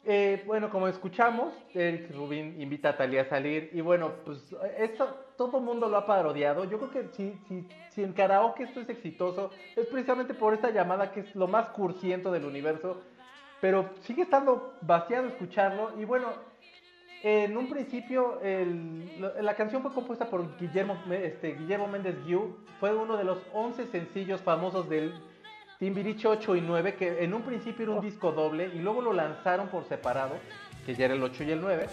[0.05, 5.07] Eh, bueno, como escuchamos, Eric Rubin invita a Talía a salir y bueno, pues esto
[5.37, 6.65] todo el mundo lo ha parodiado.
[6.65, 10.71] Yo creo que si, si, si en karaoke esto es exitoso, es precisamente por esta
[10.71, 13.01] llamada que es lo más cursiento del universo,
[13.61, 16.27] pero sigue estando vaciado escucharlo y bueno,
[17.23, 22.93] en un principio el- la, canción fue compuesta por Guillermo, este, Guillermo Méndez Guiú, fue
[22.93, 25.13] uno de los 11 sencillos famosos del
[25.79, 29.13] Timbiriche 8 y 9, que en un principio era un disco doble y luego lo
[29.13, 30.35] lanzaron por separado,
[30.85, 31.87] que ya era el 8 y el 9.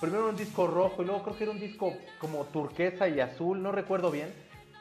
[0.00, 3.62] Primero un disco rojo y luego creo que era un disco como turquesa y azul,
[3.62, 4.34] no recuerdo bien,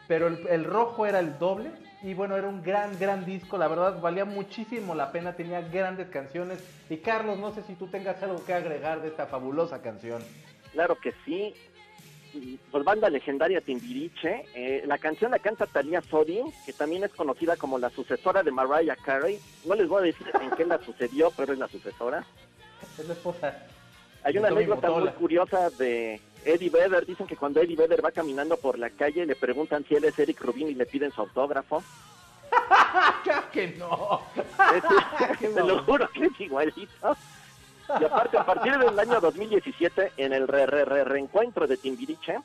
[0.08, 1.72] pero el rojo era el doble
[2.04, 6.10] y bueno, era un gran, gran disco, la verdad valía muchísimo la pena, tenía grandes
[6.10, 10.22] canciones y Carlos, no sé si tú tengas algo que agregar de esta fabulosa canción.
[10.72, 11.54] Claro que sí.
[12.72, 14.46] Pues banda legendaria Timbiriche.
[14.56, 18.52] Eh, la canción la canta Talia Sodi, que también es conocida como la sucesora de
[18.52, 19.38] Mariah Carey.
[19.66, 22.26] No les voy a decir en qué la sucedió, pero es la sucesora.
[22.98, 23.68] Es la esposa.
[24.24, 27.06] Hay una anécdota muy curiosa de Eddie Vedder.
[27.06, 30.18] Dicen que cuando Eddie Vedder va caminando por la calle le preguntan si él es
[30.18, 31.84] Eric Rubin y le piden su autógrafo.
[33.24, 34.22] ¡Claro que no!
[35.40, 37.16] Te lo juro que es igualito.
[38.00, 42.38] Y aparte, a partir del año 2017, en el re, re- re- reencuentro de Timbiriche,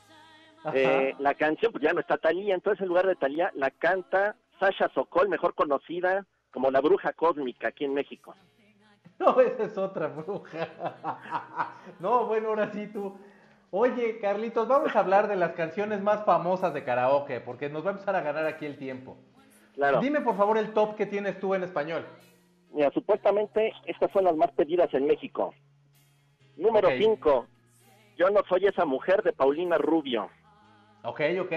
[0.72, 4.34] eh, la canción pues ya no está Talía, entonces en lugar de Talía la canta
[4.58, 8.34] Sasha Sokol, mejor conocida como la bruja cósmica aquí en México.
[9.18, 10.68] No, esa es otra bruja.
[12.00, 13.16] No, bueno, ahora sí tú.
[13.70, 17.90] Oye, Carlitos, vamos a hablar de las canciones más famosas de karaoke, porque nos va
[17.90, 19.16] a empezar a ganar aquí el tiempo.
[19.74, 20.00] Claro.
[20.00, 22.06] Dime por favor el top que tienes tú en español.
[22.72, 25.54] Mira, supuestamente estas son las más pedidas en México.
[26.56, 26.94] Número Ok.
[26.98, 27.46] 5.
[28.16, 30.30] Yo no soy esa mujer de Paulina Rubio.
[31.02, 31.52] Ok, ok.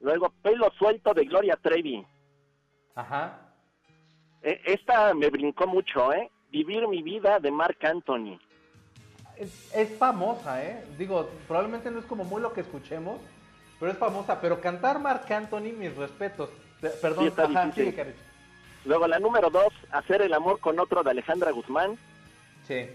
[0.00, 2.04] Luego, Pelo suelto de Gloria Trevi.
[2.94, 3.52] Ajá.
[4.42, 6.30] Eh, esta me brincó mucho, ¿eh?
[6.50, 8.38] Vivir mi vida de Marc Anthony.
[9.38, 10.84] Es, es famosa, ¿eh?
[10.98, 13.20] Digo, probablemente no es como muy lo que escuchemos,
[13.78, 14.40] pero es famosa.
[14.40, 16.50] Pero cantar Marc Anthony, mis respetos.
[16.80, 17.70] Pe- Perdón, Sí, ajá.
[18.84, 21.96] Luego la número 2, Hacer el amor con otro de Alejandra Guzmán.
[22.66, 22.86] Sí.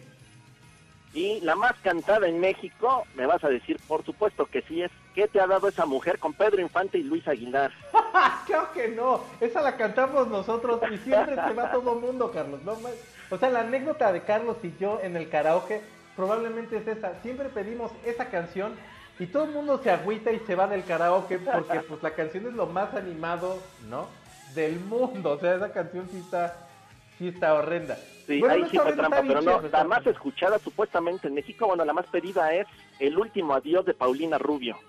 [1.13, 4.91] Y la más cantada en México, me vas a decir, por supuesto que sí, es
[5.13, 7.71] ¿Qué te ha dado esa mujer con Pedro Infante y Luis Aguilar?
[8.47, 12.61] Claro que no, esa la cantamos nosotros y siempre se va todo el mundo, Carlos.
[12.63, 12.77] No.
[13.29, 15.81] O sea, la anécdota de Carlos y yo en el karaoke
[16.15, 17.21] probablemente es esa.
[17.21, 18.75] Siempre pedimos esa canción
[19.19, 22.47] y todo el mundo se agüita y se va del karaoke porque pues la canción
[22.47, 24.09] es lo más animado, ¿no?
[24.53, 25.31] Del mundo.
[25.33, 26.67] O sea, esa canción sí está,
[27.17, 27.99] sí está horrenda.
[28.27, 31.33] Sí, Bueno, ahí no sí fue trampa, pero no, está la más escuchada supuestamente en
[31.33, 32.67] México, bueno, la más pedida es
[32.99, 34.79] El último adiós de Paulina Rubio.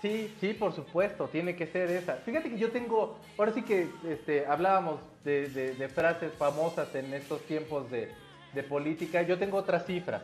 [0.00, 2.18] Sí, sí, por supuesto, tiene que ser esa.
[2.24, 7.12] Fíjate que yo tengo, ahora sí que este, hablábamos de, de- de frases famosas en
[7.14, 8.14] estos tiempos de,
[8.52, 10.22] de política, yo tengo otras cifras.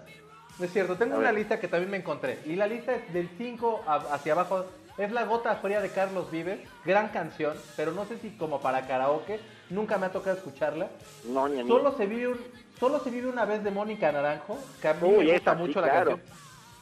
[0.58, 2.38] No es cierto, tengo una lista que también me encontré.
[2.46, 4.66] Y la lista es del 5 a- hacia abajo.
[4.96, 8.86] Es La Gota Fría de Carlos Vives, gran canción, pero no sé si como para
[8.86, 10.88] karaoke, nunca me ha tocado escucharla.
[11.24, 11.68] No, ni a mí.
[11.68, 12.40] Solo se vive, un-
[12.78, 15.54] solo se vive una vez de Mónica Naranjo, que a mí Uy, me gusta esa
[15.54, 16.10] sí, mucho la claro.
[16.10, 16.36] canción.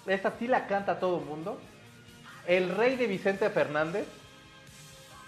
[0.07, 1.59] Esa sí la canta todo el mundo.
[2.47, 4.07] El Rey de Vicente Fernández,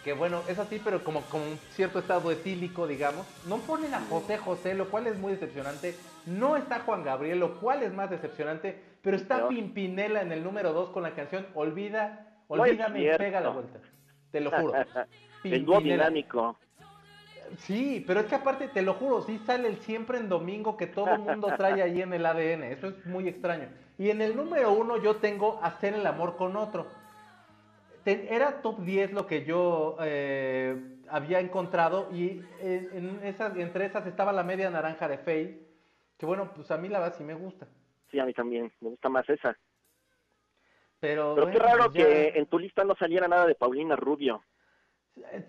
[0.05, 3.27] que bueno, es así, pero como con un cierto estado etílico, digamos.
[3.49, 5.97] No ponen a José José, lo cual es muy decepcionante.
[6.27, 8.79] No está Juan Gabriel, lo cual es más decepcionante.
[9.03, 9.49] Pero está.
[9.49, 13.79] Pimpinela en el número 2 con la canción Olvida, Olvídame y pega la vuelta.
[14.31, 14.75] Te lo juro.
[15.45, 16.57] El dúo dinámico.
[17.59, 20.87] Sí, pero es que aparte, te lo juro, sí sale el siempre en domingo que
[20.87, 22.65] todo el mundo trae ahí en el ADN.
[22.65, 23.69] Eso es muy extraño.
[23.99, 26.87] Y en el número uno yo tengo hacer el amor con otro.
[28.05, 30.77] Te- era top 10 lo que yo eh,
[31.09, 35.61] había encontrado y en, en esas, entre esas estaba la media naranja de Faye,
[36.19, 37.67] que bueno, pues a mí la verdad sí me gusta.
[38.11, 39.57] Sí, a mí también, me gusta más esa.
[41.01, 43.97] Pero, Pero qué raro pues ya- que en tu lista no saliera nada de Paulina
[43.97, 44.43] Rubio.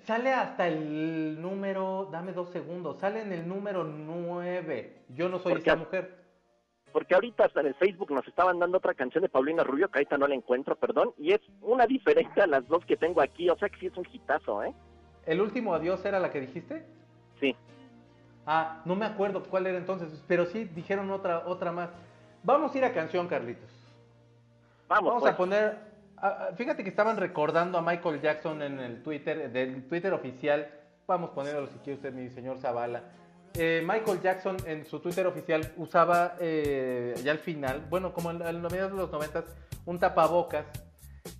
[0.06, 5.03] Sale hasta el número, dame dos segundos, sale en el número 9.
[5.10, 6.24] Yo no soy esa mujer.
[6.95, 9.99] Porque ahorita hasta en el Facebook nos estaban dando otra canción de Paulina Rubio, que
[9.99, 13.49] ahorita no la encuentro, perdón, y es una diferente a las dos que tengo aquí,
[13.49, 14.73] o sea que sí es un hitazo, ¿eh?
[15.25, 16.85] ¿El último adiós era la que dijiste?
[17.37, 17.53] Sí.
[18.45, 21.89] Ah, no me acuerdo cuál era entonces, pero sí dijeron otra, otra más.
[22.43, 23.69] Vamos a ir a canción, Carlitos.
[24.87, 25.33] Vamos, Vamos pues.
[25.33, 25.77] a poner.
[26.15, 30.69] ah, ah, fíjate que estaban recordando a Michael Jackson en el Twitter, del Twitter oficial.
[31.07, 33.03] Vamos a ponerlo si quiere usted, mi señor Zavala.
[33.58, 38.41] Eh, Michael Jackson en su Twitter oficial usaba eh, ya al final, bueno, como en,
[38.41, 39.45] en los mediados de los 90
[39.86, 40.66] un tapabocas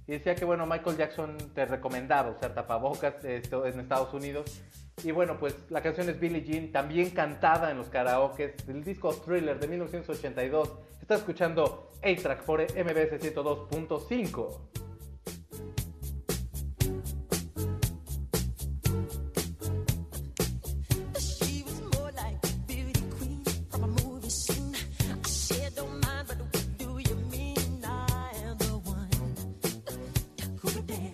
[0.08, 4.62] y decía que bueno, Michael Jackson te recomendaba usar tapabocas esto, en Estados Unidos.
[5.04, 9.14] Y bueno, pues la canción es Billie Jean, también cantada en los karaokes del disco
[9.14, 10.74] Thriller de 1982.
[11.02, 14.85] Está escuchando A-Track por MBS 102.5.
[30.66, 31.05] Escucha.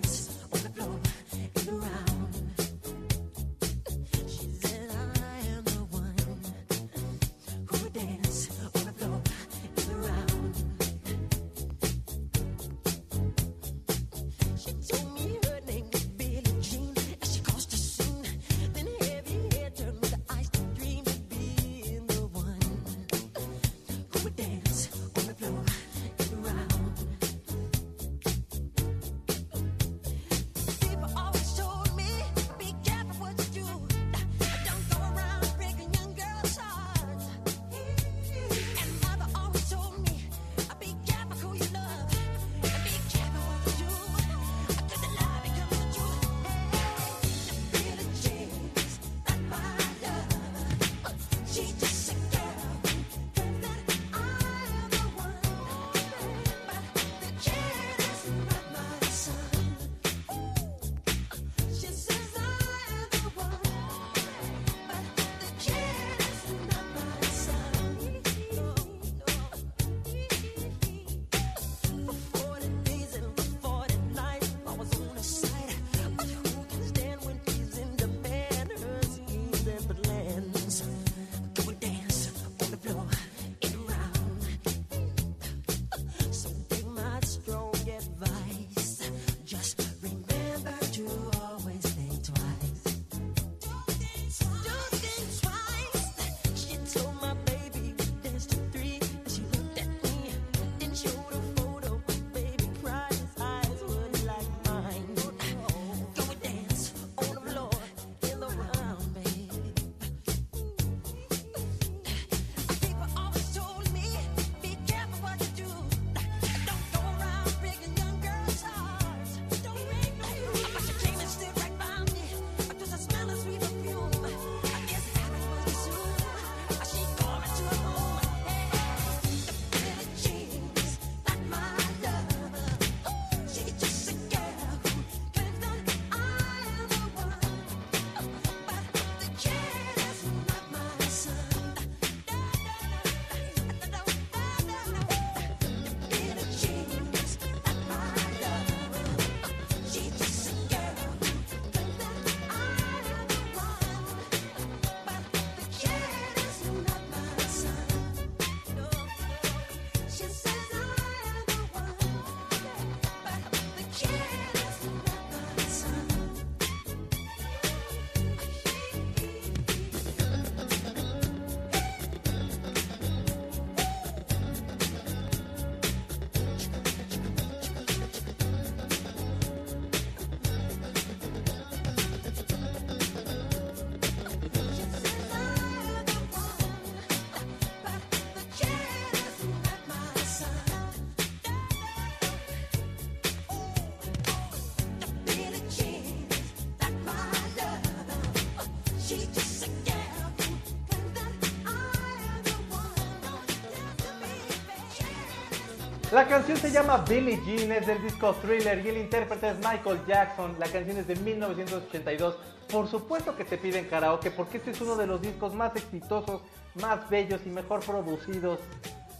[206.12, 210.01] La canción se llama Billie Jean, es del disco Thriller y el intérprete es Michael
[210.05, 210.57] Jackson.
[210.59, 212.36] La canción es de 1982.
[212.70, 216.41] Por supuesto que te piden karaoke porque este es uno de los discos más exitosos,
[216.76, 218.59] más bellos y mejor producidos.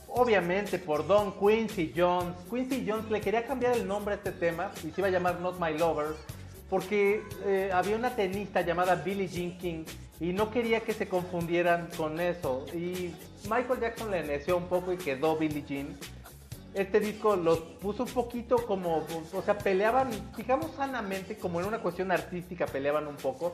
[0.10, 2.36] Obviamente por Don Quincy Jones.
[2.50, 5.39] Quincy Jones le quería cambiar el nombre a este tema y se iba a llamar
[5.39, 6.08] Not My Lover
[6.72, 9.84] porque eh, había una tenista llamada Billie Jean King
[10.22, 12.65] y no quería que se confundieran con eso.
[12.74, 13.13] Y
[13.43, 15.97] Michael Jackson le neció un poco y quedó Billie Jean.
[16.74, 21.80] Este disco los puso un poquito como, o sea, peleaban, digamos sanamente, como en una
[21.80, 23.53] cuestión artística peleaban un poco.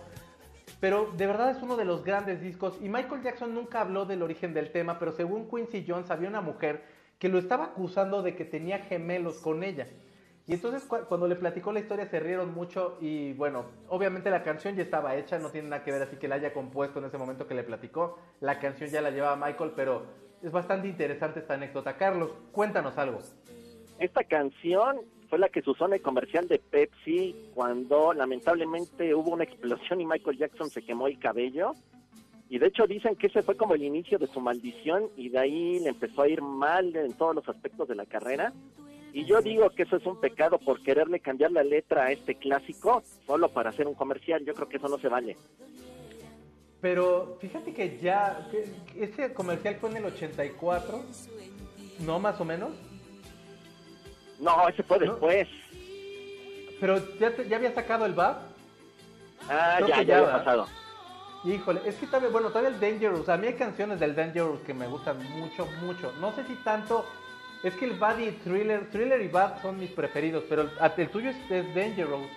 [0.79, 2.75] Pero de verdad es uno de los grandes discos.
[2.83, 6.41] Y Michael Jackson nunca habló del origen del tema, pero según Quincy Jones había una
[6.41, 6.83] mujer
[7.17, 9.87] que lo estaba acusando de que tenía gemelos con ella.
[10.47, 14.43] Y entonces cu- cuando le platicó la historia se rieron mucho y bueno, obviamente la
[14.43, 17.05] canción ya estaba hecha, no tiene nada que ver así que la haya compuesto en
[17.05, 18.17] ese momento que le platicó.
[18.39, 20.05] La canción ya la llevaba Michael, pero
[20.41, 21.97] es bastante interesante esta anécdota.
[21.97, 23.19] Carlos, cuéntanos algo.
[23.99, 29.31] Esta canción fue la que se usó en el comercial de Pepsi cuando lamentablemente hubo
[29.31, 31.73] una explosión y Michael Jackson se quemó el cabello.
[32.49, 35.39] Y de hecho dicen que ese fue como el inicio de su maldición y de
[35.39, 38.53] ahí le empezó a ir mal en todos los aspectos de la carrera.
[39.17, 42.35] Y yo digo que eso es un pecado por quererle cambiar la letra a este
[42.35, 44.45] clásico solo para hacer un comercial.
[44.45, 45.35] Yo creo que eso no se vale.
[46.81, 48.69] Pero fíjate que ya, que-
[49.03, 51.01] ese comercial fue en el 84,
[52.01, 52.19] ¿no?
[52.19, 52.69] Más o menos.
[54.39, 55.05] No, ese fue ¿No?
[55.13, 55.47] después.
[56.79, 58.37] Pero ya, te- ya había sacado el BAP.
[59.49, 60.67] Ah, Creo ya, ya ya, había pasado.
[61.43, 64.75] Híjole, es que todavía, bueno, todavía el Dangerous, a mí hay canciones del Dangerous que
[64.75, 66.11] me gustan mucho, mucho.
[66.21, 67.03] No sé si tanto,
[67.67, 71.09] es que el Bad y Thriller, Thriller y Bad son mis preferidos, pero el, el
[71.09, 72.27] tuyo es, es Dangerous.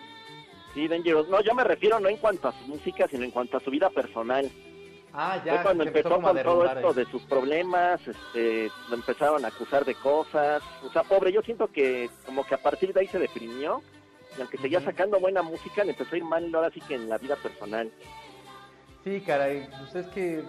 [0.75, 1.29] Sí, Dangerous.
[1.29, 3.71] No, yo me refiero no en cuanto a su música, sino en cuanto a su
[3.71, 4.51] vida personal.
[5.13, 9.49] Ah, ya, Fue cuando empezó con todo esto de sus problemas, este, lo empezaron a
[9.49, 10.63] acusar de cosas.
[10.85, 13.83] O sea, pobre, yo siento que como que a partir de ahí se deprimió.
[14.39, 17.09] Y aunque seguía sacando buena música, le empezó a ir mal ahora sí que en
[17.09, 17.91] la vida personal.
[19.03, 20.45] Sí, caray, pues es que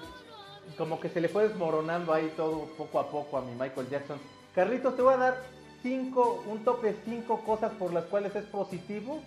[0.77, 4.19] como que se le fue desmoronando ahí todo poco a poco a mi Michael Jackson.
[4.55, 5.37] Carlitos, te voy a dar
[5.81, 9.21] cinco, un tope cinco cosas por las cuales es positivo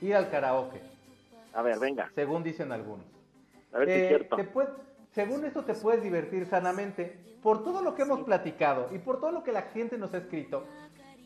[0.00, 0.80] ir al karaoke,
[1.54, 3.06] A ver, venga, según dicen algunos.
[3.72, 4.36] a ver si Eh, es cierto.
[4.36, 4.68] te puede-
[5.14, 9.30] según esto te puedes divertir sanamente por todo lo que hemos platicado y por todo
[9.32, 10.64] lo que la gente nos ha escrito.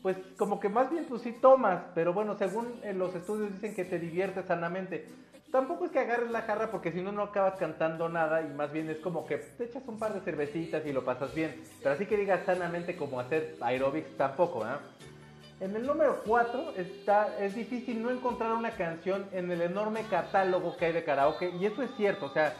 [0.01, 3.75] Pues como que más bien pues sí tomas, pero bueno, según en los estudios dicen
[3.75, 5.07] que te diviertes sanamente.
[5.51, 8.71] Tampoco es que agarres la jarra porque si no no acabas cantando nada y más
[8.71, 11.61] bien es como que te echas un par de cervecitas y lo pasas bien.
[11.83, 14.79] Pero así que digas sanamente como hacer aerobics tampoco, ¿ah?
[15.59, 20.75] En el número 4 está, es difícil no encontrar una canción en el enorme catálogo
[20.75, 21.51] que hay de karaoke.
[21.51, 22.53] Y eso es cierto, o sea,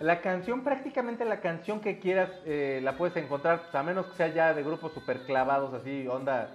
[0.00, 4.28] la canción, prácticamente la canción que quieras eh, la puedes encontrar, a menos que sea
[4.28, 6.50] ya de grupos super clavados, así, onda,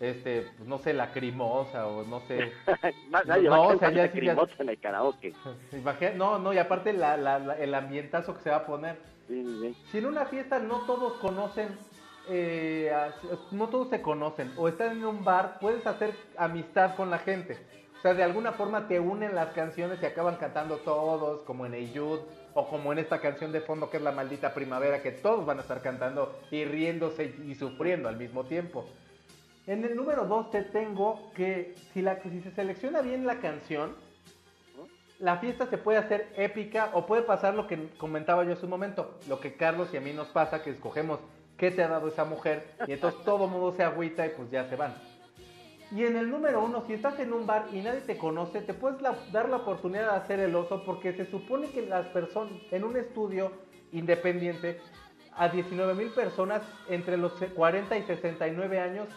[0.00, 2.52] este, pues, no sé, lacrimosa o no sé.
[3.10, 5.34] Nadie no, va a o sea, cantar ya sí, ya- lacrimosa en el karaoke.
[6.16, 8.96] No, no, y aparte la- la- la- el ambientazo que se va a poner.
[9.28, 9.76] Sí.
[9.90, 11.68] Si en una fiesta no todos conocen,
[12.28, 12.90] eh,
[13.52, 17.56] no todos se conocen, o están en un bar, puedes hacer amistad con la gente.
[17.98, 21.74] O sea, de alguna forma te unen las canciones y acaban cantando todos, como en
[21.74, 22.20] Eyud,
[22.54, 25.58] o como en esta canción de fondo que es La Maldita Primavera, que todos van
[25.58, 28.86] a estar cantando y riéndose y sufriendo al mismo tiempo.
[29.68, 33.94] En el número 2 te tengo que si, se selecciona bien la canción,
[35.18, 38.70] la fiesta se puede hacer épica o puede pasar lo que comentaba yo hace un
[38.70, 41.20] momento, lo que Carlos y a mí nos pasa, que escogemos
[41.58, 44.66] qué te ha dado esa mujer y entonces todo mundo se agüita y pues ya
[44.70, 44.94] se van.
[45.94, 48.72] Y en el número uno, si estás en un bar y nadie te conoce, te
[48.72, 49.02] puedes
[49.32, 52.96] dar la oportunidad de hacer el oso porque se supone que las personas en un
[52.96, 53.52] estudio
[53.92, 54.80] independiente
[55.36, 59.08] a 19 mil personas entre los 40 y 69 años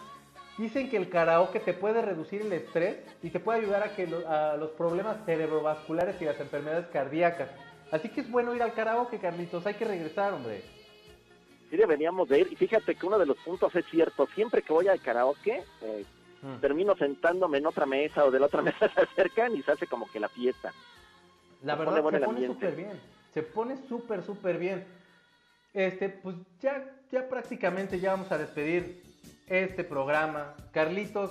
[0.58, 4.06] Dicen que el karaoke te puede reducir el estrés y te puede ayudar a que
[4.06, 7.48] lo- a los problemas cerebrovasculares y las enfermedades cardíacas.
[7.90, 9.66] Así que es bueno ir al karaoke, Carlitos.
[9.66, 10.62] Hay que regresar, hombre.
[11.70, 12.52] Sí deberíamos de ir.
[12.52, 14.26] Y fíjate que uno de los puntos es cierto.
[14.34, 16.04] Siempre que voy al karaoke, eh,
[16.42, 16.60] Mm.
[16.60, 19.86] termino sentándome en otra mesa o de la otra mesa se acercan y se hace
[19.86, 20.72] como que la fiesta.
[21.62, 23.00] La Se verdad, pone bueno se pone súper bien.
[23.32, 24.84] Se pone súper, súper bien.
[25.72, 29.02] Este, pues ya, ya prácticamente ya vamos a despedir
[29.52, 30.54] este programa.
[30.72, 31.30] Carlitos,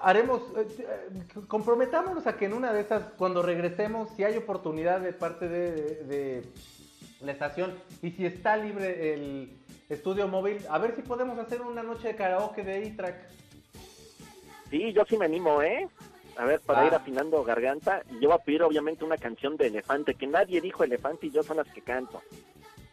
[0.00, 5.00] haremos, eh, eh, comprometámonos a que en una de esas, cuando regresemos, si hay oportunidad
[5.00, 6.44] de parte de, de- de
[7.20, 9.56] la estación y si está libre el
[9.88, 13.16] estudio móvil, a ver si podemos hacer una noche de karaoke de E-Track.
[14.70, 15.88] Sí, yo sí me animo, ¿eh?
[16.36, 16.86] A ver, para Va.
[16.86, 18.02] ir afinando garganta.
[18.10, 21.30] Y yo voy a pedir obviamente una canción de Elefante, que nadie dijo Elefante y
[21.30, 22.22] yo son las que canto.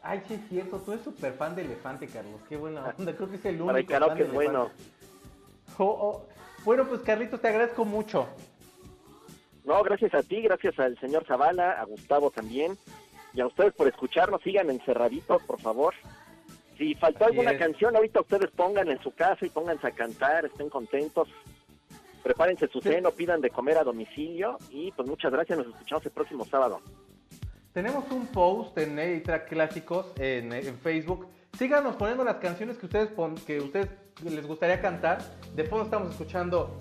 [0.08, 2.40] Ay, sí es cierto, tú eres súper fan de Elefante, Carlos.
[2.48, 3.16] Qué buena onda.
[3.16, 4.70] Creo que es el único Para el karaoke es bueno.
[5.80, 6.26] Oh, oh.
[6.64, 8.28] Bueno, pues Carlitos, te agradezco mucho.
[9.64, 12.78] No, gracias a ti, gracias al señor Zavala, a Gustavo también.
[13.34, 15.94] Y a ustedes por escucharnos, sigan encerraditos, por favor.
[16.78, 17.60] Si faltó Así alguna es.
[17.60, 21.28] canción, ahorita ustedes pongan en su casa y pónganse a cantar, estén contentos.
[22.22, 22.90] Prepárense su Sí.
[22.90, 26.80] ceno, pidan de comer a domicilio y pues muchas gracias, nos escuchamos el próximo sábado.
[27.76, 31.28] Tenemos un post en A-Track Clásicos en, Facebook.
[31.58, 33.10] Síganos poniendo las canciones que ustedes
[33.46, 33.90] que ustedes
[34.24, 35.18] les gustaría cantar.
[35.54, 36.80] De fondo estamos escuchando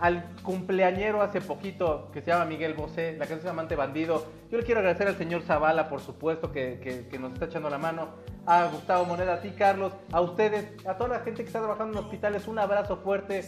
[0.00, 4.24] al cumpleañero hace poquito que se llama Miguel Bosé, la canción Amante Bandido.
[4.52, 6.78] Yo le quiero agradecer al señor Zavala, por supuesto, que-
[7.10, 8.10] que nos está echando la mano.
[8.46, 11.98] A Gustavo Moneda, a ti, Carlos, a ustedes, a toda la gente que está trabajando
[11.98, 13.42] en hospitales, un abrazo fuerte.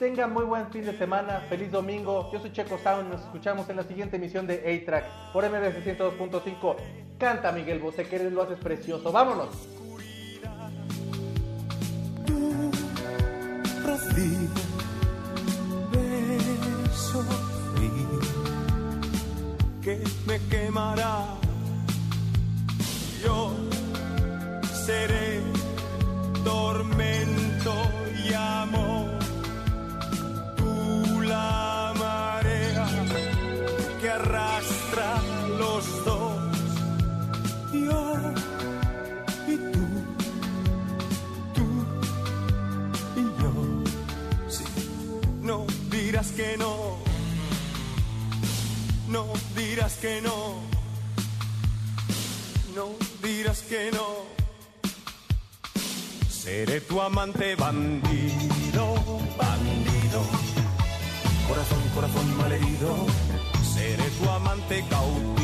[0.00, 2.30] Tengan muy buen fin de semana, feliz domingo.
[2.32, 6.76] Yo soy Checo Sound, nos escuchamos en la siguiente emisión de A-Track por MBS 102.5.
[7.18, 9.12] Canta Miguel Bosé, que eres lo haces precioso.
[9.12, 9.50] Vámonos.
[15.92, 17.24] beso
[19.82, 21.26] que me quemará.
[23.22, 23.52] Yo
[24.86, 25.40] seré
[26.42, 27.74] tormento
[28.24, 28.99] y amor,
[39.46, 39.84] Y tú,
[41.54, 41.64] tú
[43.16, 43.50] y yo.
[44.48, 44.64] Sí,
[45.42, 46.96] no dirás que no,
[49.08, 49.26] no
[49.56, 50.60] dirás que no,
[52.74, 52.86] no
[53.22, 54.40] dirás que no.
[56.28, 58.94] Seré tu amante bandido,
[59.38, 60.20] bandido.
[61.46, 63.06] Corazón, corazón malherido.
[63.74, 65.39] Seré tu amante cautivo,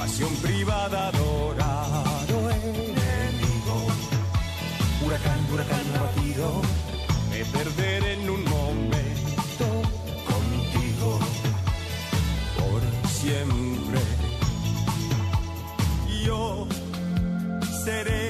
[0.00, 3.76] pasión privada, adorado enemigo.
[5.04, 6.62] Huracán, huracán abatido.
[7.30, 9.66] Me perderé en un momento
[10.30, 11.18] contigo
[12.58, 12.80] por
[13.10, 14.00] siempre.
[16.24, 16.66] Yo
[17.84, 18.29] seré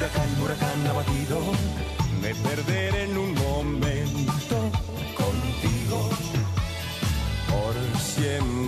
[0.00, 1.38] Huracán, huracán abatido.
[2.22, 4.56] Me perderé en un momento
[5.14, 6.08] contigo
[7.50, 8.59] por siempre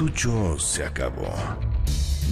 [0.00, 1.30] cartucho se acabó.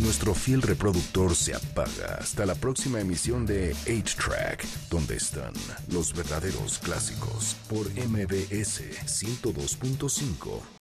[0.00, 5.52] Nuestro fiel reproductor se apaga hasta la próxima emisión de 8-Track, donde están
[5.92, 10.62] los verdaderos clásicos por MBS 102.5.